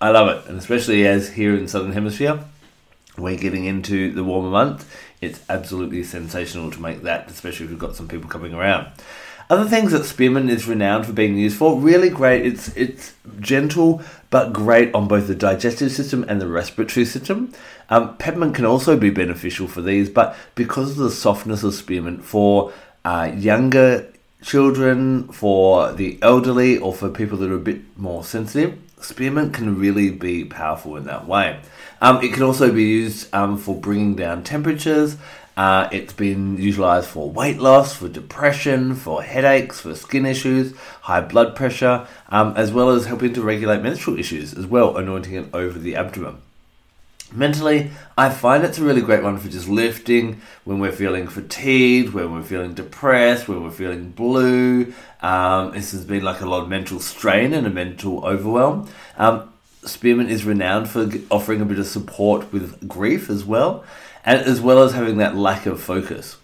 [0.00, 2.40] I love it, and especially as here in the Southern Hemisphere,
[3.16, 4.86] we're getting into the warmer months,
[5.20, 8.88] it's absolutely sensational to make that, especially if you've got some people coming around.
[9.50, 12.46] Other things that spearmint is renowned for being used for, really great.
[12.46, 14.00] It's it's gentle
[14.30, 17.52] but great on both the digestive system and the respiratory system.
[17.90, 22.24] Um, peppermint can also be beneficial for these, but because of the softness of spearmint
[22.24, 22.72] for
[23.04, 24.10] uh, younger
[24.42, 29.78] children, for the elderly, or for people that are a bit more sensitive, spearmint can
[29.78, 31.60] really be powerful in that way.
[32.02, 35.16] Um, it can also be used um, for bringing down temperatures.
[35.56, 41.20] Uh, it's been utilized for weight loss, for depression, for headaches, for skin issues, high
[41.20, 45.46] blood pressure, um, as well as helping to regulate menstrual issues as well, anointing it
[45.54, 46.38] over the abdomen.
[47.34, 52.12] Mentally, I find it's a really great one for just lifting when we're feeling fatigued,
[52.12, 54.92] when we're feeling depressed, when we're feeling blue.
[55.20, 58.88] Um, this has been like a lot of mental strain and a mental overwhelm.
[59.16, 59.51] Um,
[59.84, 63.84] Spearmint is renowned for offering a bit of support with grief as well
[64.24, 66.36] and as well as having that lack of focus.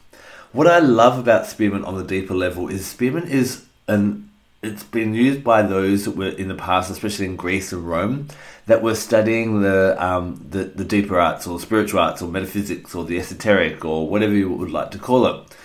[0.53, 4.29] What I love about spearmint on the deeper level is spearmint is an
[4.61, 8.27] it's been used by those that were in the past, especially in Greece and Rome,
[8.67, 13.05] that were studying the um, the, the deeper arts or spiritual arts or metaphysics or
[13.05, 15.57] the esoteric or whatever you would like to call it.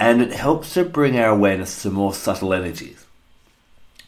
[0.00, 3.04] And it helps to bring our awareness to more subtle energies.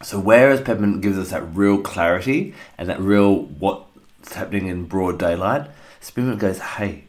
[0.02, 5.18] So whereas peppermint gives us that real clarity and that real what's happening in broad
[5.18, 5.68] daylight,
[6.00, 7.04] spearmint goes, hey,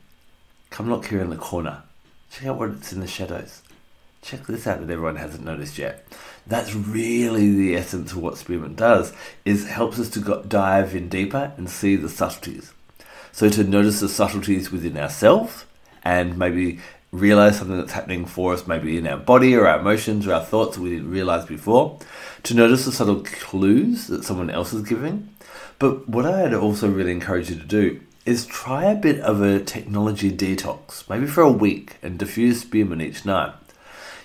[0.70, 1.84] come look here in the corner.
[2.32, 3.62] Check out what's in the shadows.
[4.22, 6.06] Check this out that everyone hasn't noticed yet.
[6.46, 9.14] That's really the essence of what spearmint does,
[9.46, 12.74] is helps us to go, dive in deeper and see the subtleties.
[13.32, 15.66] So to notice the subtleties within ourselves
[16.04, 16.80] and maybe
[17.12, 20.44] realize something that's happening for us, maybe in our body or our emotions or our
[20.44, 22.00] thoughts that we didn't realize before,
[22.44, 25.30] to notice the subtle clues that someone else is giving.
[25.78, 29.60] But what I'd also really encourage you to do is try a bit of a
[29.60, 33.54] technology detox, maybe for a week, and diffuse spearmint each night.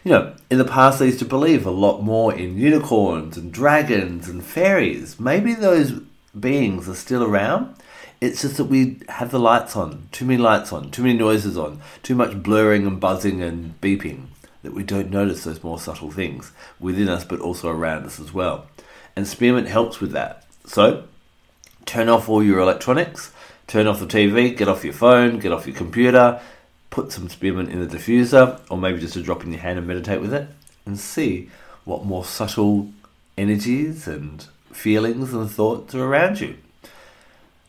[0.04, 3.50] You know, in the past, they used to believe a lot more in unicorns and
[3.50, 5.18] dragons and fairies.
[5.18, 6.00] Maybe those
[6.38, 7.74] beings are still around,
[8.20, 11.58] it's just that we have the lights on, too many lights on, too many noises
[11.58, 14.26] on, too much blurring and buzzing and beeping
[14.62, 16.50] that we don't notice those more subtle things
[16.80, 18.66] within us but also around us as well.
[19.14, 20.44] And spearmint helps with that.
[20.66, 21.04] So,
[21.84, 23.32] turn off all your electronics,
[23.66, 26.40] turn off the TV, get off your phone, get off your computer,
[26.90, 29.86] put some spearmint in the diffuser, or maybe just a drop in your hand and
[29.86, 30.48] meditate with it,
[30.84, 31.50] and see
[31.84, 32.90] what more subtle
[33.38, 36.56] energies and feelings and thoughts are around you.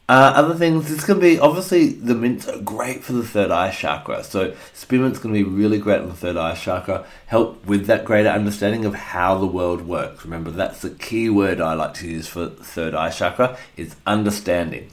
[0.10, 3.70] Uh, other things, this can be obviously the mints are great for the third eye
[3.70, 4.24] chakra.
[4.24, 7.06] So spearmint's going to be really great on the third eye chakra.
[7.26, 10.24] Help with that greater understanding of how the world works.
[10.24, 14.92] Remember, that's the key word I like to use for third eye chakra is understanding.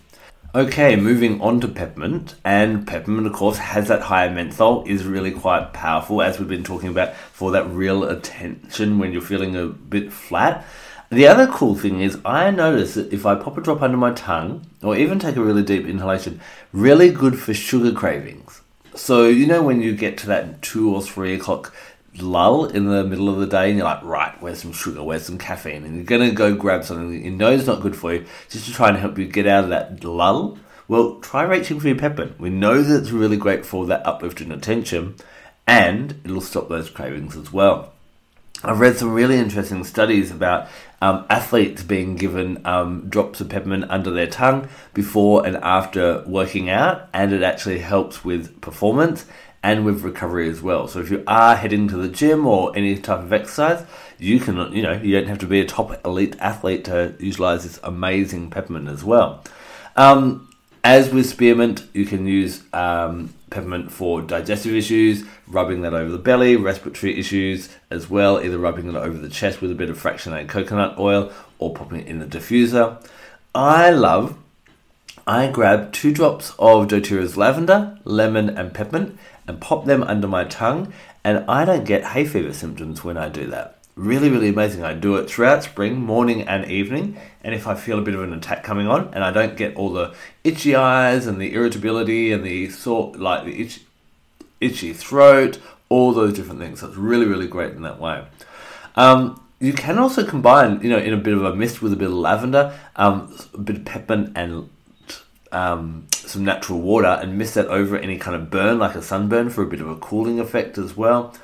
[0.52, 5.32] Okay, moving on to peppermint, and peppermint, of course, has that higher menthol, is really
[5.32, 9.66] quite powerful, as we've been talking about, for that real attention when you're feeling a
[9.66, 10.64] bit flat.
[11.10, 14.12] The other cool thing is, I notice that if I pop a drop under my
[14.12, 16.40] tongue, or even take a really deep inhalation,
[16.72, 18.62] really good for sugar cravings.
[18.94, 21.74] So, you know, when you get to that two or three o'clock
[22.18, 25.24] lull in the middle of the day, and you're like, right, where's some sugar, where's
[25.24, 28.14] some caffeine, and you're gonna go grab something that you know is not good for
[28.14, 30.58] you, just to try and help you get out of that lull.
[30.86, 32.38] Well, try reaching for your peppermint.
[32.38, 35.16] We know that it's really great for that uplift in attention,
[35.66, 37.92] and it'll stop those cravings as well.
[38.62, 40.68] I've read some really interesting studies about
[41.04, 46.70] um, athletes being given um, drops of peppermint under their tongue before and after working
[46.70, 49.26] out, and it actually helps with performance
[49.62, 50.88] and with recovery as well.
[50.88, 53.84] So if you are heading to the gym or any type of exercise,
[54.18, 57.64] you can, you know, you don't have to be a top elite athlete to utilize
[57.64, 59.44] this amazing peppermint as well.
[59.96, 60.48] Um,
[60.82, 66.18] as with spearmint, you can use um, peppermint for digestive issues, rubbing that over the
[66.18, 70.02] belly, respiratory issues as well, either rubbing it over the chest with a bit of
[70.02, 73.00] fractionated coconut oil or popping it in the diffuser.
[73.54, 74.36] I love,
[75.26, 80.44] I grab two drops of doTERRA's lavender, lemon, and peppermint and pop them under my
[80.44, 80.92] tongue,
[81.22, 84.82] and I don't get hay fever symptoms when I do that really, really amazing.
[84.82, 87.16] I do it throughout spring, morning and evening.
[87.42, 89.76] And if I feel a bit of an attack coming on and I don't get
[89.76, 93.82] all the itchy eyes and the irritability and the sort like the itchy,
[94.60, 96.80] itchy throat, all those different things.
[96.80, 98.24] So it's really, really great in that way.
[98.96, 101.96] Um, you can also combine, you know, in a bit of a mist with a
[101.96, 104.68] bit of lavender, um, a bit of peppermint and
[105.52, 109.50] um, some natural water and mist that over any kind of burn, like a sunburn,
[109.50, 111.34] for a bit of a cooling effect as well.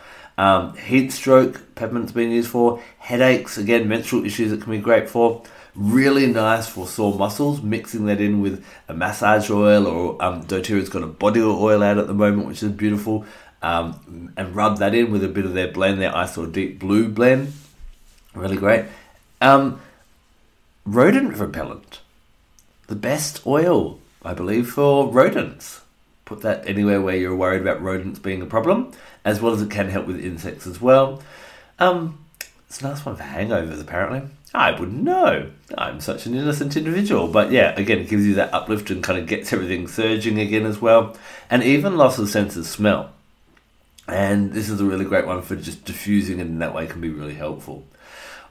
[0.41, 2.82] Um, heat stroke, peppermint's been used for.
[2.99, 5.43] Headaches, again, menstrual issues it can be great for.
[5.74, 10.88] Really nice for sore muscles, mixing that in with a massage oil or um, doTERRA's
[10.88, 13.26] got a body oil out at the moment, which is beautiful.
[13.61, 16.78] Um, and rub that in with a bit of their blend, their ice or deep
[16.78, 17.53] blue blend.
[18.34, 18.86] Really great.
[19.43, 19.82] Um,
[20.86, 22.01] rodent repellent.
[22.86, 25.82] The best oil, I believe, for rodents.
[26.31, 28.93] Put that anywhere where you're worried about rodents being a problem
[29.24, 31.20] as well as it can help with insects as well.
[31.81, 32.24] Um,
[32.68, 34.22] it's a nice one for hangovers, apparently.
[34.55, 35.51] I wouldn't know.
[35.76, 37.26] I'm such an innocent individual.
[37.26, 40.66] But yeah, again, it gives you that uplift and kind of gets everything surging again
[40.66, 41.16] as well.
[41.51, 43.11] And even loss of sense of smell.
[44.07, 47.01] And this is a really great one for just diffusing, and in that way can
[47.01, 47.89] be really helpful.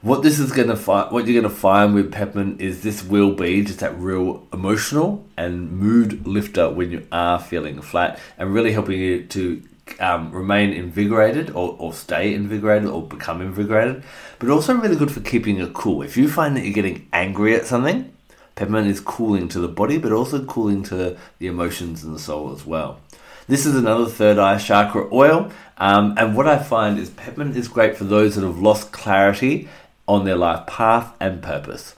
[0.02, 3.62] What this is to find, what you're to find with peppermint is this will be
[3.62, 8.98] just that real emotional and mood lifter when you are feeling flat, and really helping
[8.98, 9.62] you to
[9.98, 14.02] um, remain invigorated or, or stay invigorated or become invigorated,
[14.38, 16.00] but also really good for keeping it cool.
[16.00, 18.10] If you find that you're getting angry at something,
[18.54, 22.54] peppermint is cooling to the body, but also cooling to the emotions and the soul
[22.54, 23.00] as well.
[23.48, 27.68] This is another third eye chakra oil, um, and what I find is peppermint is
[27.68, 29.68] great for those that have lost clarity
[30.10, 31.94] on their life path and purpose.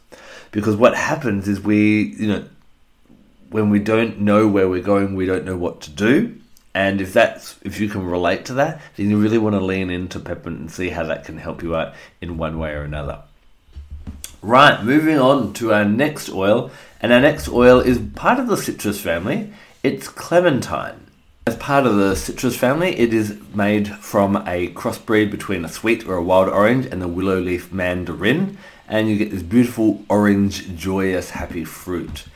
[0.51, 2.45] Because what happens is we, you know,
[3.49, 6.39] when we don't know where we're going, we don't know what to do.
[6.75, 9.89] And if that's if you can relate to that, then you really want to lean
[9.89, 13.23] into peppermint and see how that can help you out in one way or another.
[14.43, 18.57] Right, moving on to our next oil, and our next oil is part of the
[18.57, 19.53] citrus family.
[19.83, 21.07] It's clementine.
[21.45, 26.07] As part of the citrus family, it is made from a crossbreed between a sweet
[26.07, 30.76] or a wild orange and the willow leaf mandarin, and you get this beautiful orange,
[30.76, 32.26] joyous, happy fruit.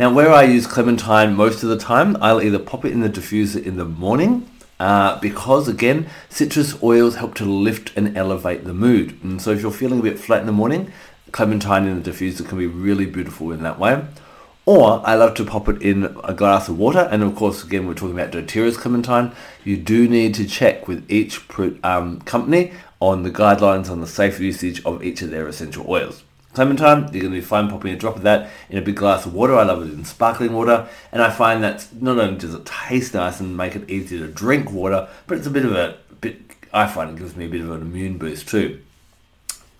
[0.00, 3.08] Now, where I use clementine most of the time, I'll either pop it in the
[3.08, 4.50] diffuser in the morning
[4.80, 9.22] uh, because again, citrus oils help to lift and elevate the mood.
[9.22, 10.92] And so if you're feeling a bit flat in the morning,
[11.30, 14.04] clementine in the diffuser can be really beautiful in that way.
[14.66, 17.08] Or I love to pop it in a glass of water.
[17.12, 19.30] And of course, again, we're talking about doTERRA's clementine.
[19.62, 21.40] You do need to check with each
[21.84, 26.24] um, company on the guidelines on the safe usage of each of their essential oils.
[26.52, 29.24] Clementine, you're going to be fine popping a drop of that in a big glass
[29.24, 29.54] of water.
[29.54, 30.88] I love it in sparkling water.
[31.12, 34.26] And I find that not only does it taste nice and make it easy to
[34.26, 36.40] drink water, but it's a bit of a bit,
[36.72, 38.82] I find it gives me a bit of an immune boost too.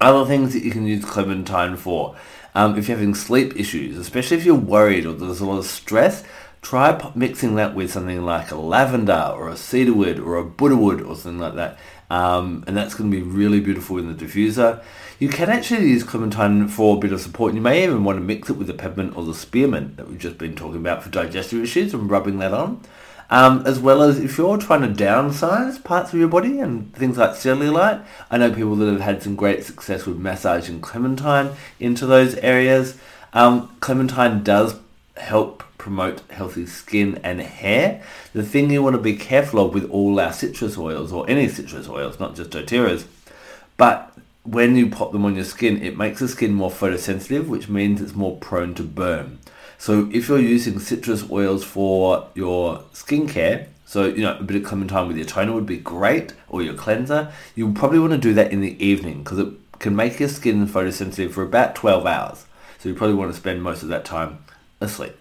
[0.01, 2.15] Other things that you can use clementine for.
[2.57, 5.67] Um, if you're having sleep issues, especially if you're worried or there's a lot of
[5.67, 6.25] stress,
[6.63, 11.15] try mixing that with something like a lavender or a cedarwood or a buddhawood or
[11.17, 11.79] something like that.
[12.09, 14.83] Um, and that's going to be really beautiful in the diffuser.
[15.19, 17.53] You can actually use clementine for a bit of support.
[17.53, 20.19] You may even want to mix it with the peppermint or the spearmint that we've
[20.19, 22.81] just been talking about for digestive issues and rubbing that on.
[23.29, 27.19] Um, as well as if you're trying to downsize parts of your body and things
[27.19, 28.05] like cellulite.
[28.31, 32.97] I know people that have had some great success with massaging clementine into those areas.
[33.33, 34.77] Um, clementine does
[35.17, 38.03] help promote healthy skin and hair.
[38.33, 41.49] The thing you want to be careful of with all our citrus oils, or any
[41.49, 43.07] citrus oils, not just doTERRA's,
[43.77, 44.13] but
[44.43, 48.01] when you pop them on your skin, it makes the skin more photosensitive, which means
[48.01, 49.39] it's more prone to burn.
[49.79, 54.65] So if you're using citrus oils for your skincare, so you know a bit of
[54.65, 57.33] clementine with your toner would be great, or your cleanser.
[57.55, 59.49] You probably want to do that in the evening because it
[59.79, 62.47] can make your skin photosensitive for about 12 hours.
[62.79, 64.39] So you probably want to spend most of that time
[64.81, 65.17] asleep.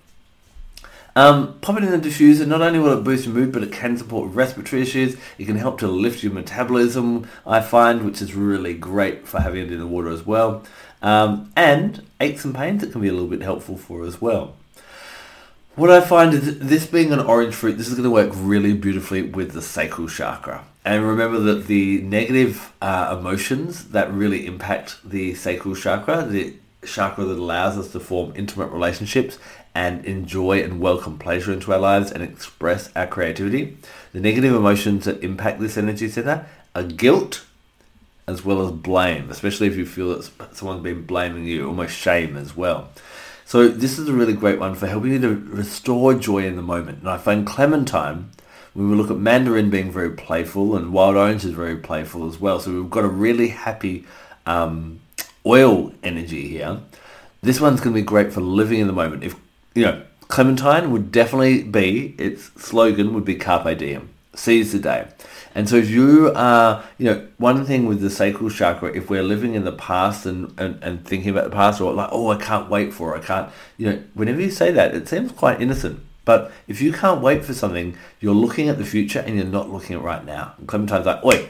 [1.18, 2.46] Um, pop it in the diffuser.
[2.46, 5.16] Not only will it boost your mood, but it can support respiratory issues.
[5.38, 9.66] It can help to lift your metabolism, I find, which is really great for having
[9.66, 10.64] it in the water as well.
[11.02, 14.56] Um, and aches and pains, it can be a little bit helpful for as well.
[15.76, 18.74] What I find is this being an orange fruit, this is going to work really
[18.74, 20.66] beautifully with the sacral chakra.
[20.84, 26.56] And remember that the negative uh, emotions that really impact the sacral chakra, the
[26.86, 29.38] chakra that allows us to form intimate relationships
[29.76, 33.78] and enjoy and welcome pleasure into our lives and express our creativity.
[34.14, 37.46] The negative emotions that impact this energy center are guilt
[38.28, 42.38] as well as blame, especially if you feel that someone's been blaming you, almost shame
[42.38, 42.90] as well.
[43.46, 46.64] So this is a really great one for helping you to restore joy in the
[46.64, 47.00] moment.
[47.00, 48.32] And I find clementine,
[48.74, 52.40] when we look at mandarin being very playful and wild orange is very playful as
[52.40, 52.60] well.
[52.60, 54.06] So we've got a really happy
[54.46, 55.02] um,
[55.46, 56.80] oil energy here.
[57.42, 59.24] This one's going to be great for living in the moment.
[59.24, 59.36] If
[59.76, 65.08] you know, Clementine would definitely be its slogan would be Carpe Diem, seize the day.
[65.54, 69.24] And so if you are, you know, one thing with the sacral chakra, if we're
[69.24, 72.38] living in the past and, and, and thinking about the past or like, oh, I
[72.38, 75.62] can't wait for, it, I can't, you know, whenever you say that, it seems quite
[75.62, 76.02] innocent.
[76.26, 79.70] But if you can't wait for something, you're looking at the future and you're not
[79.70, 80.56] looking at right now.
[80.58, 81.50] And Clementine's like, oi,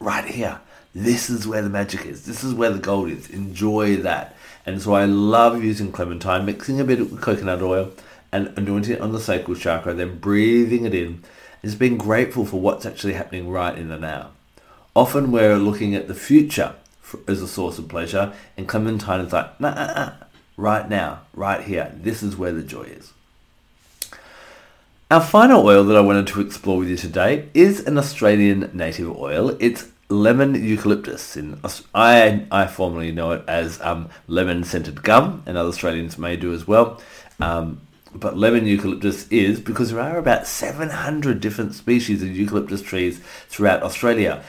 [0.00, 0.60] right here.
[0.94, 2.26] This is where the magic is.
[2.26, 3.30] This is where the gold is.
[3.30, 4.35] Enjoy that.
[4.66, 7.92] And so I love using clementine, mixing a bit of coconut oil
[8.32, 11.22] and anointing it on the sacral chakra, then breathing it in.
[11.62, 14.30] Just being grateful for what's actually happening right in the now.
[14.94, 16.74] Often we're looking at the future
[17.28, 20.12] as a source of pleasure, and clementine is like, nah, nah, nah,
[20.56, 21.92] right now, right here.
[21.94, 23.12] This is where the joy is.
[25.10, 29.16] Our final oil that I wanted to explore with you today is an Australian native
[29.16, 29.56] oil.
[29.60, 31.36] It's lemon eucalyptus.
[31.36, 31.60] In
[31.94, 36.52] I I formerly know it as um, lemon scented gum, and other Australians may do
[36.52, 37.00] as well.
[37.40, 37.80] Um,
[38.14, 43.82] but lemon eucalyptus is because there are about 700 different species of eucalyptus trees throughout
[43.82, 44.42] Australia,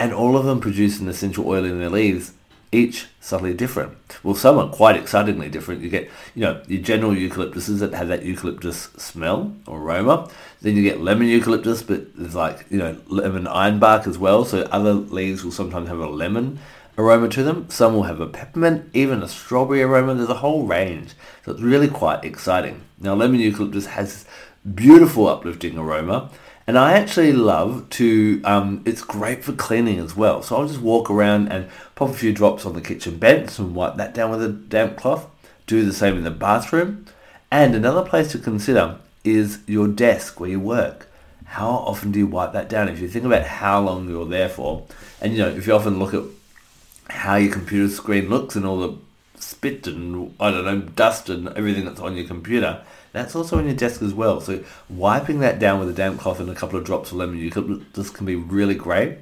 [0.00, 2.32] and all of them produce an essential oil in their leaves
[2.74, 3.96] each subtly different.
[4.22, 5.82] Well, some are quite excitingly different.
[5.82, 10.28] You get, you know, your general eucalyptuses that have that eucalyptus smell or aroma.
[10.64, 14.46] Then you get lemon eucalyptus, but there's like, you know, lemon ironbark as well.
[14.46, 16.58] So other leaves will sometimes have a lemon
[16.96, 17.68] aroma to them.
[17.68, 20.14] Some will have a peppermint, even a strawberry aroma.
[20.14, 21.12] There's a whole range.
[21.44, 22.80] So it's really quite exciting.
[22.98, 24.24] Now, lemon eucalyptus has
[24.74, 26.30] beautiful uplifting aroma
[26.66, 30.42] and I actually love to, um, it's great for cleaning as well.
[30.42, 33.74] So I'll just walk around and pop a few drops on the kitchen bench and
[33.74, 35.26] wipe that down with a damp cloth.
[35.66, 37.04] Do the same in the bathroom.
[37.50, 41.08] And another place to consider is your desk where you work.
[41.46, 42.88] How often do you wipe that down?
[42.88, 44.86] If you think about how long you're there for,
[45.20, 46.22] and you know, if you often look at
[47.10, 48.98] how your computer screen looks and all the
[49.38, 52.82] spit and I don't know dust and everything that's on your computer.
[53.12, 54.40] That's also on your desk as well.
[54.40, 57.38] So wiping that down with a damp cloth and a couple of drops of lemon
[57.38, 59.18] eucalyptus can be really great.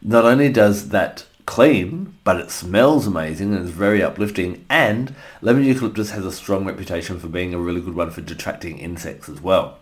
[0.00, 4.64] Not only does that clean, but it smells amazing and is very uplifting.
[4.68, 8.78] And lemon eucalyptus has a strong reputation for being a really good one for detracting
[8.78, 9.78] insects as well.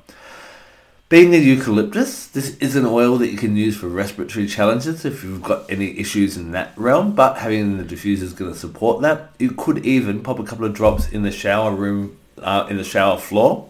[1.08, 5.22] Being a eucalyptus, this is an oil that you can use for respiratory challenges if
[5.22, 9.02] you've got any issues in that realm, but having the diffuser is going to support
[9.02, 9.30] that.
[9.38, 12.84] You could even pop a couple of drops in the shower room, uh, in the
[12.84, 13.68] shower floor,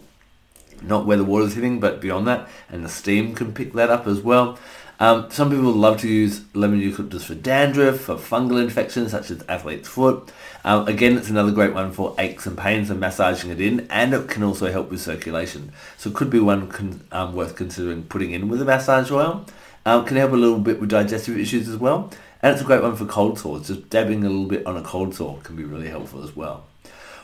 [0.81, 4.07] not where the water's hitting, but beyond that, and the steam can pick that up
[4.07, 4.59] as well.
[5.01, 9.43] Um, some people love to use lemon eucalyptus for dandruff, for fungal infections such as
[9.49, 10.31] athlete's foot.
[10.65, 14.15] Um, again, it's another great one for aches and pains and massaging it in, and
[14.15, 15.73] it can also help with circulation.
[15.97, 19.45] So it could be one con- um, worth considering putting in with a massage oil.
[19.87, 22.83] Um, can help a little bit with digestive issues as well, and it's a great
[22.83, 23.67] one for cold sores.
[23.67, 26.65] Just dabbing a little bit on a cold sore can be really helpful as well.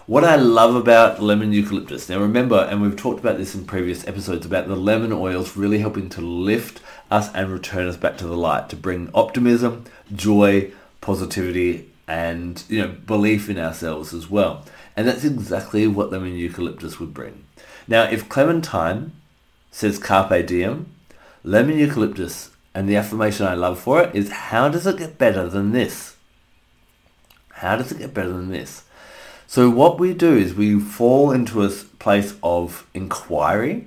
[0.06, 4.06] What I love about lemon eucalyptus, now remember, and we've talked about this in previous
[4.08, 8.26] episodes, about the lemon oils really helping to lift us and return us back to
[8.26, 9.84] the light, to bring optimism,
[10.14, 14.64] joy, positivity, and you know belief in ourselves as well.
[14.96, 17.44] And that's exactly what lemon eucalyptus would bring.
[17.86, 19.12] Now, if Clementine
[19.70, 20.92] says carpe diem,
[21.42, 25.48] lemon eucalyptus, and the affirmation I love for it is how does it get better
[25.48, 26.16] than this?
[27.54, 28.84] How does it get better than this?
[29.46, 33.86] So what we do is we fall into a place of inquiry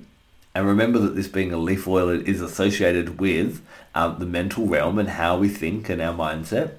[0.54, 3.60] and remember that this being a leaf oil is associated with
[3.94, 6.74] um, the mental realm and how we think and our mindset.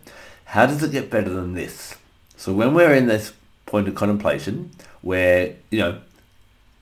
[0.45, 1.95] How does it get better than this?
[2.37, 3.33] So when we're in this
[3.65, 4.71] point of contemplation,
[5.01, 6.01] where you know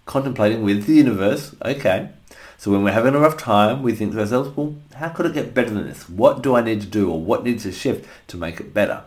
[0.06, 2.10] contemplating with the universe, okay.
[2.58, 5.34] So when we're having a rough time, we think to ourselves, well, how could it
[5.34, 6.08] get better than this?
[6.08, 9.04] What do I need to do or what needs to shift to make it better?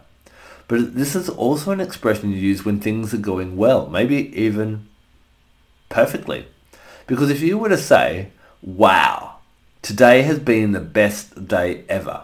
[0.69, 4.89] But this is also an expression you use when things are going well, maybe even
[5.89, 6.47] perfectly.
[7.07, 8.31] Because if you were to say,
[8.63, 9.37] wow,
[9.81, 12.23] today has been the best day ever,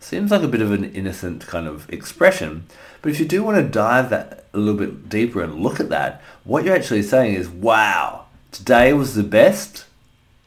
[0.00, 2.64] seems like a bit of an innocent kind of expression.
[3.02, 5.90] But if you do want to dive that a little bit deeper and look at
[5.90, 9.84] that, what you're actually saying is, wow, today was the best,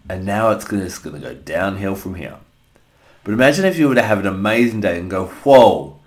[0.09, 2.37] and now it's going to, go downhill from here.
[3.23, 5.99] But imagine if you were to have an amazing day and go, whoa,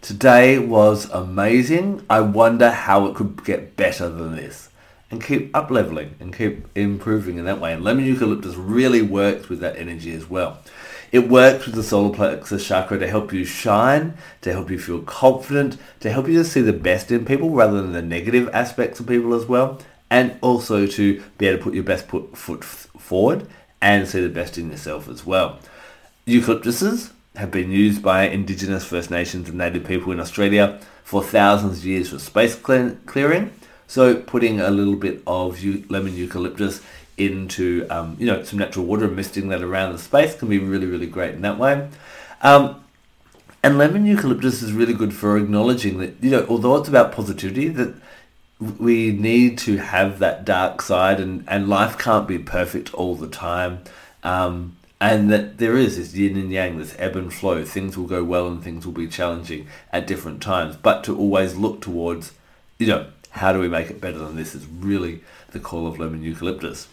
[0.00, 2.06] today was amazing.
[2.08, 4.70] I wonder how it could get better than this
[5.12, 7.74] and keep up leveling and keep improving in that way.
[7.74, 10.58] And lemon eucalyptus really works with that energy as well.
[11.12, 15.02] It works with the solar plexus chakra to help you shine, to help you feel
[15.02, 18.98] confident, to help you to see the best in people rather than the negative aspects
[18.98, 19.78] of people as well,
[20.10, 23.46] and also to be able to put your best put foot forward
[23.82, 25.58] and see the best in yourself as well.
[26.26, 31.80] Eucalyptuses have been used by Indigenous First Nations and Native people in Australia for thousands
[31.80, 33.52] of years for space clearing
[33.86, 36.82] so putting a little bit of lemon eucalyptus
[37.18, 40.58] into um, you know some natural water and misting that around the space can be
[40.58, 41.88] really really great in that way.
[42.40, 42.82] Um,
[43.62, 47.68] and lemon eucalyptus is really good for acknowledging that you know although it's about positivity
[47.68, 47.94] that
[48.78, 53.28] we need to have that dark side and, and life can't be perfect all the
[53.28, 53.82] time.
[54.22, 57.64] Um, and that there is this yin and yang, this ebb and flow.
[57.64, 61.56] Things will go well and things will be challenging at different times, but to always
[61.56, 62.34] look towards,
[62.78, 65.98] you know, how do we make it better than this is really the call of
[65.98, 66.88] lemon eucalyptus.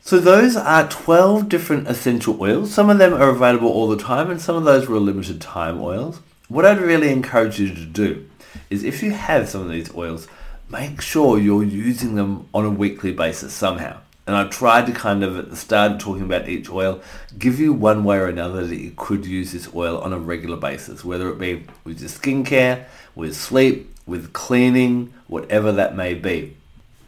[0.00, 2.74] So those are 12 different essential oils.
[2.74, 5.80] Some of them are available all the time and some of those were limited time
[5.80, 6.20] oils.
[6.48, 8.28] What I'd really encourage you to do
[8.68, 10.28] is if you have some of these oils,
[10.68, 13.98] make sure you're using them on a weekly basis somehow.
[14.26, 17.00] And I've tried to kind of, at the start talking about each oil,
[17.38, 20.56] give you one way or another that you could use this oil on a regular
[20.56, 26.56] basis, whether it be with your skincare, with sleep, with cleaning, whatever that may be.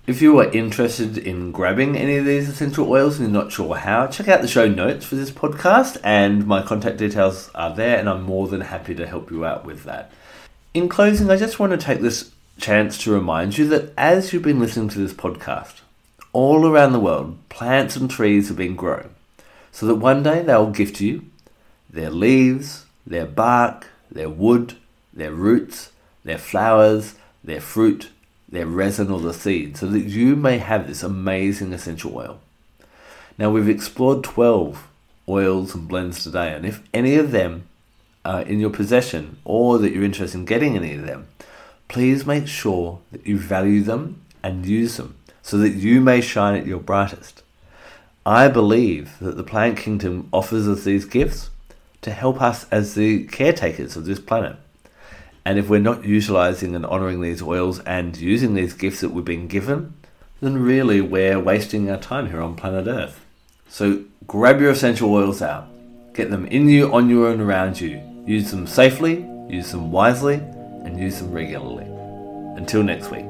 [0.06, 3.74] If you are interested in grabbing any of these essential oils and you're not sure
[3.74, 7.98] how, check out the show notes for this podcast and my contact details are there
[7.98, 10.12] and I'm more than happy to help you out with that.
[10.72, 14.42] In closing, I just want to take this chance to remind you that as you've
[14.42, 15.80] been listening to this podcast,
[16.32, 19.10] all around the world, plants and trees have been grown
[19.72, 21.24] so that one day they will gift you
[21.90, 24.76] their leaves, their bark, their wood,
[25.12, 25.90] their roots,
[26.26, 28.10] their flowers, their fruit,
[28.48, 32.40] their resin, or the seed, so that you may have this amazing essential oil.
[33.38, 34.88] Now, we've explored 12
[35.28, 37.68] oils and blends today, and if any of them
[38.24, 41.28] are in your possession or that you're interested in getting any of them,
[41.88, 46.56] please make sure that you value them and use them so that you may shine
[46.56, 47.44] at your brightest.
[48.24, 51.50] I believe that the plant kingdom offers us these gifts
[52.02, 54.56] to help us as the caretakers of this planet.
[55.46, 59.24] And if we're not utilizing and honoring these oils and using these gifts that we've
[59.24, 59.94] been given,
[60.40, 63.24] then really we're wasting our time here on planet Earth.
[63.68, 65.68] So grab your essential oils out,
[66.14, 68.02] get them in you, on you, and around you.
[68.26, 71.86] Use them safely, use them wisely, and use them regularly.
[72.56, 73.26] Until next week,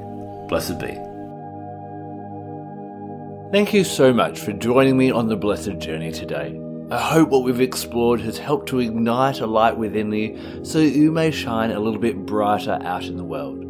[0.49, 0.95] blessed be.
[3.53, 6.66] Thank you so much for joining me on the blessed journey today.
[6.89, 11.11] I hope what we've explored has helped to ignite a light within you so you
[11.11, 13.65] may shine a little bit brighter out in the world.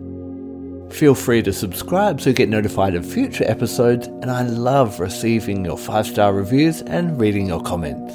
[0.93, 5.65] Feel free to subscribe so you get notified of future episodes, and I love receiving
[5.65, 8.15] your five star reviews and reading your comments.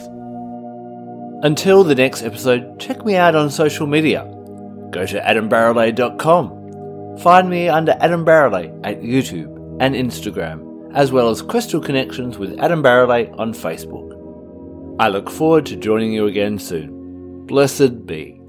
[1.44, 4.24] Until the next episode, check me out on social media.
[4.92, 7.18] Go to adambarralet.com.
[7.18, 12.60] Find me under Adam Barralet at YouTube and Instagram, as well as Crystal Connections with
[12.60, 14.11] Adam Barralet on Facebook.
[15.02, 17.48] I look forward to joining you again soon.
[17.48, 18.41] Blessed be.